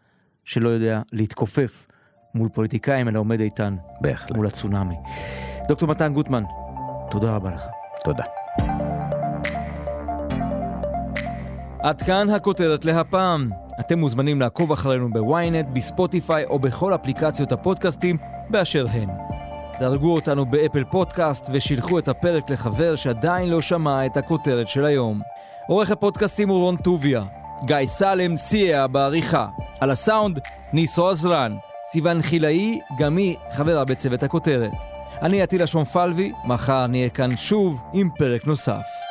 שלא 0.46 0.70
יודע 0.70 1.02
להתכופף 1.14 1.88
מול 2.36 2.50
פוליטיקאים, 2.50 3.08
אלא 3.08 3.20
עומד 3.20 3.40
איתן. 3.40 3.76
בהחלט. 4.02 4.32
מול 4.32 4.46
הצונאמי. 4.46 4.96
דוקטור 5.68 5.90
מתן 5.90 6.14
גוטמן, 6.14 6.44
תודה 7.12 7.36
רבה 7.36 7.52
לך. 7.52 7.62
תודה. 8.04 8.24
עד 11.80 12.02
כאן 12.02 12.30
הכותרת 12.30 12.86
להפעם. 12.86 13.67
אתם 13.80 14.00
מוזמנים 14.00 14.42
לעקוב 14.42 14.72
אחרינו 14.72 15.14
בוויינט, 15.14 15.66
בספוטיפיי 15.74 16.46
או 16.46 16.60
בכל 16.60 16.96
אפליקציות 16.96 17.52
הפודקאסטים 17.52 18.18
באשר 18.50 18.86
הן. 18.92 19.10
דרגו 19.80 20.16
אותנו 20.16 20.46
באפל 20.46 20.84
פודקאסט 20.84 21.50
ושילחו 21.54 22.00
את 22.00 22.08
הפרק 22.08 22.50
לחבר 22.50 22.96
שעדיין 22.96 23.50
לא 23.50 23.62
שמע 23.62 24.06
את 24.06 24.18
הכותרת 24.18 24.68
של 24.68 24.86
היום. 24.86 25.22
עורך 25.68 25.92
הפודקאסטים 25.92 26.50
הוא 26.50 26.60
רון 26.60 26.76
טוביה. 26.78 27.24
גיא 27.66 27.86
סלם 27.86 28.36
סייע 28.36 28.88
בעריכה. 28.88 29.48
על 29.80 29.92
הסאונד, 29.92 30.40
ניסו 30.74 31.10
עזרן. 31.10 31.56
סיון 31.92 32.22
חילאי, 32.22 32.80
גם 32.98 33.18
היא 33.18 33.36
חברה 33.52 33.86
בצוות 33.86 34.24
הכותרת. 34.24 34.72
אני 35.22 35.42
עטילה 35.42 35.68
שומפלבי, 35.68 36.32
מחר 36.46 36.88
נהיה 36.88 37.10
כאן 37.10 37.38
שוב 37.38 37.84
עם 37.94 38.10
פרק 38.18 38.48
נוסף. 38.48 39.07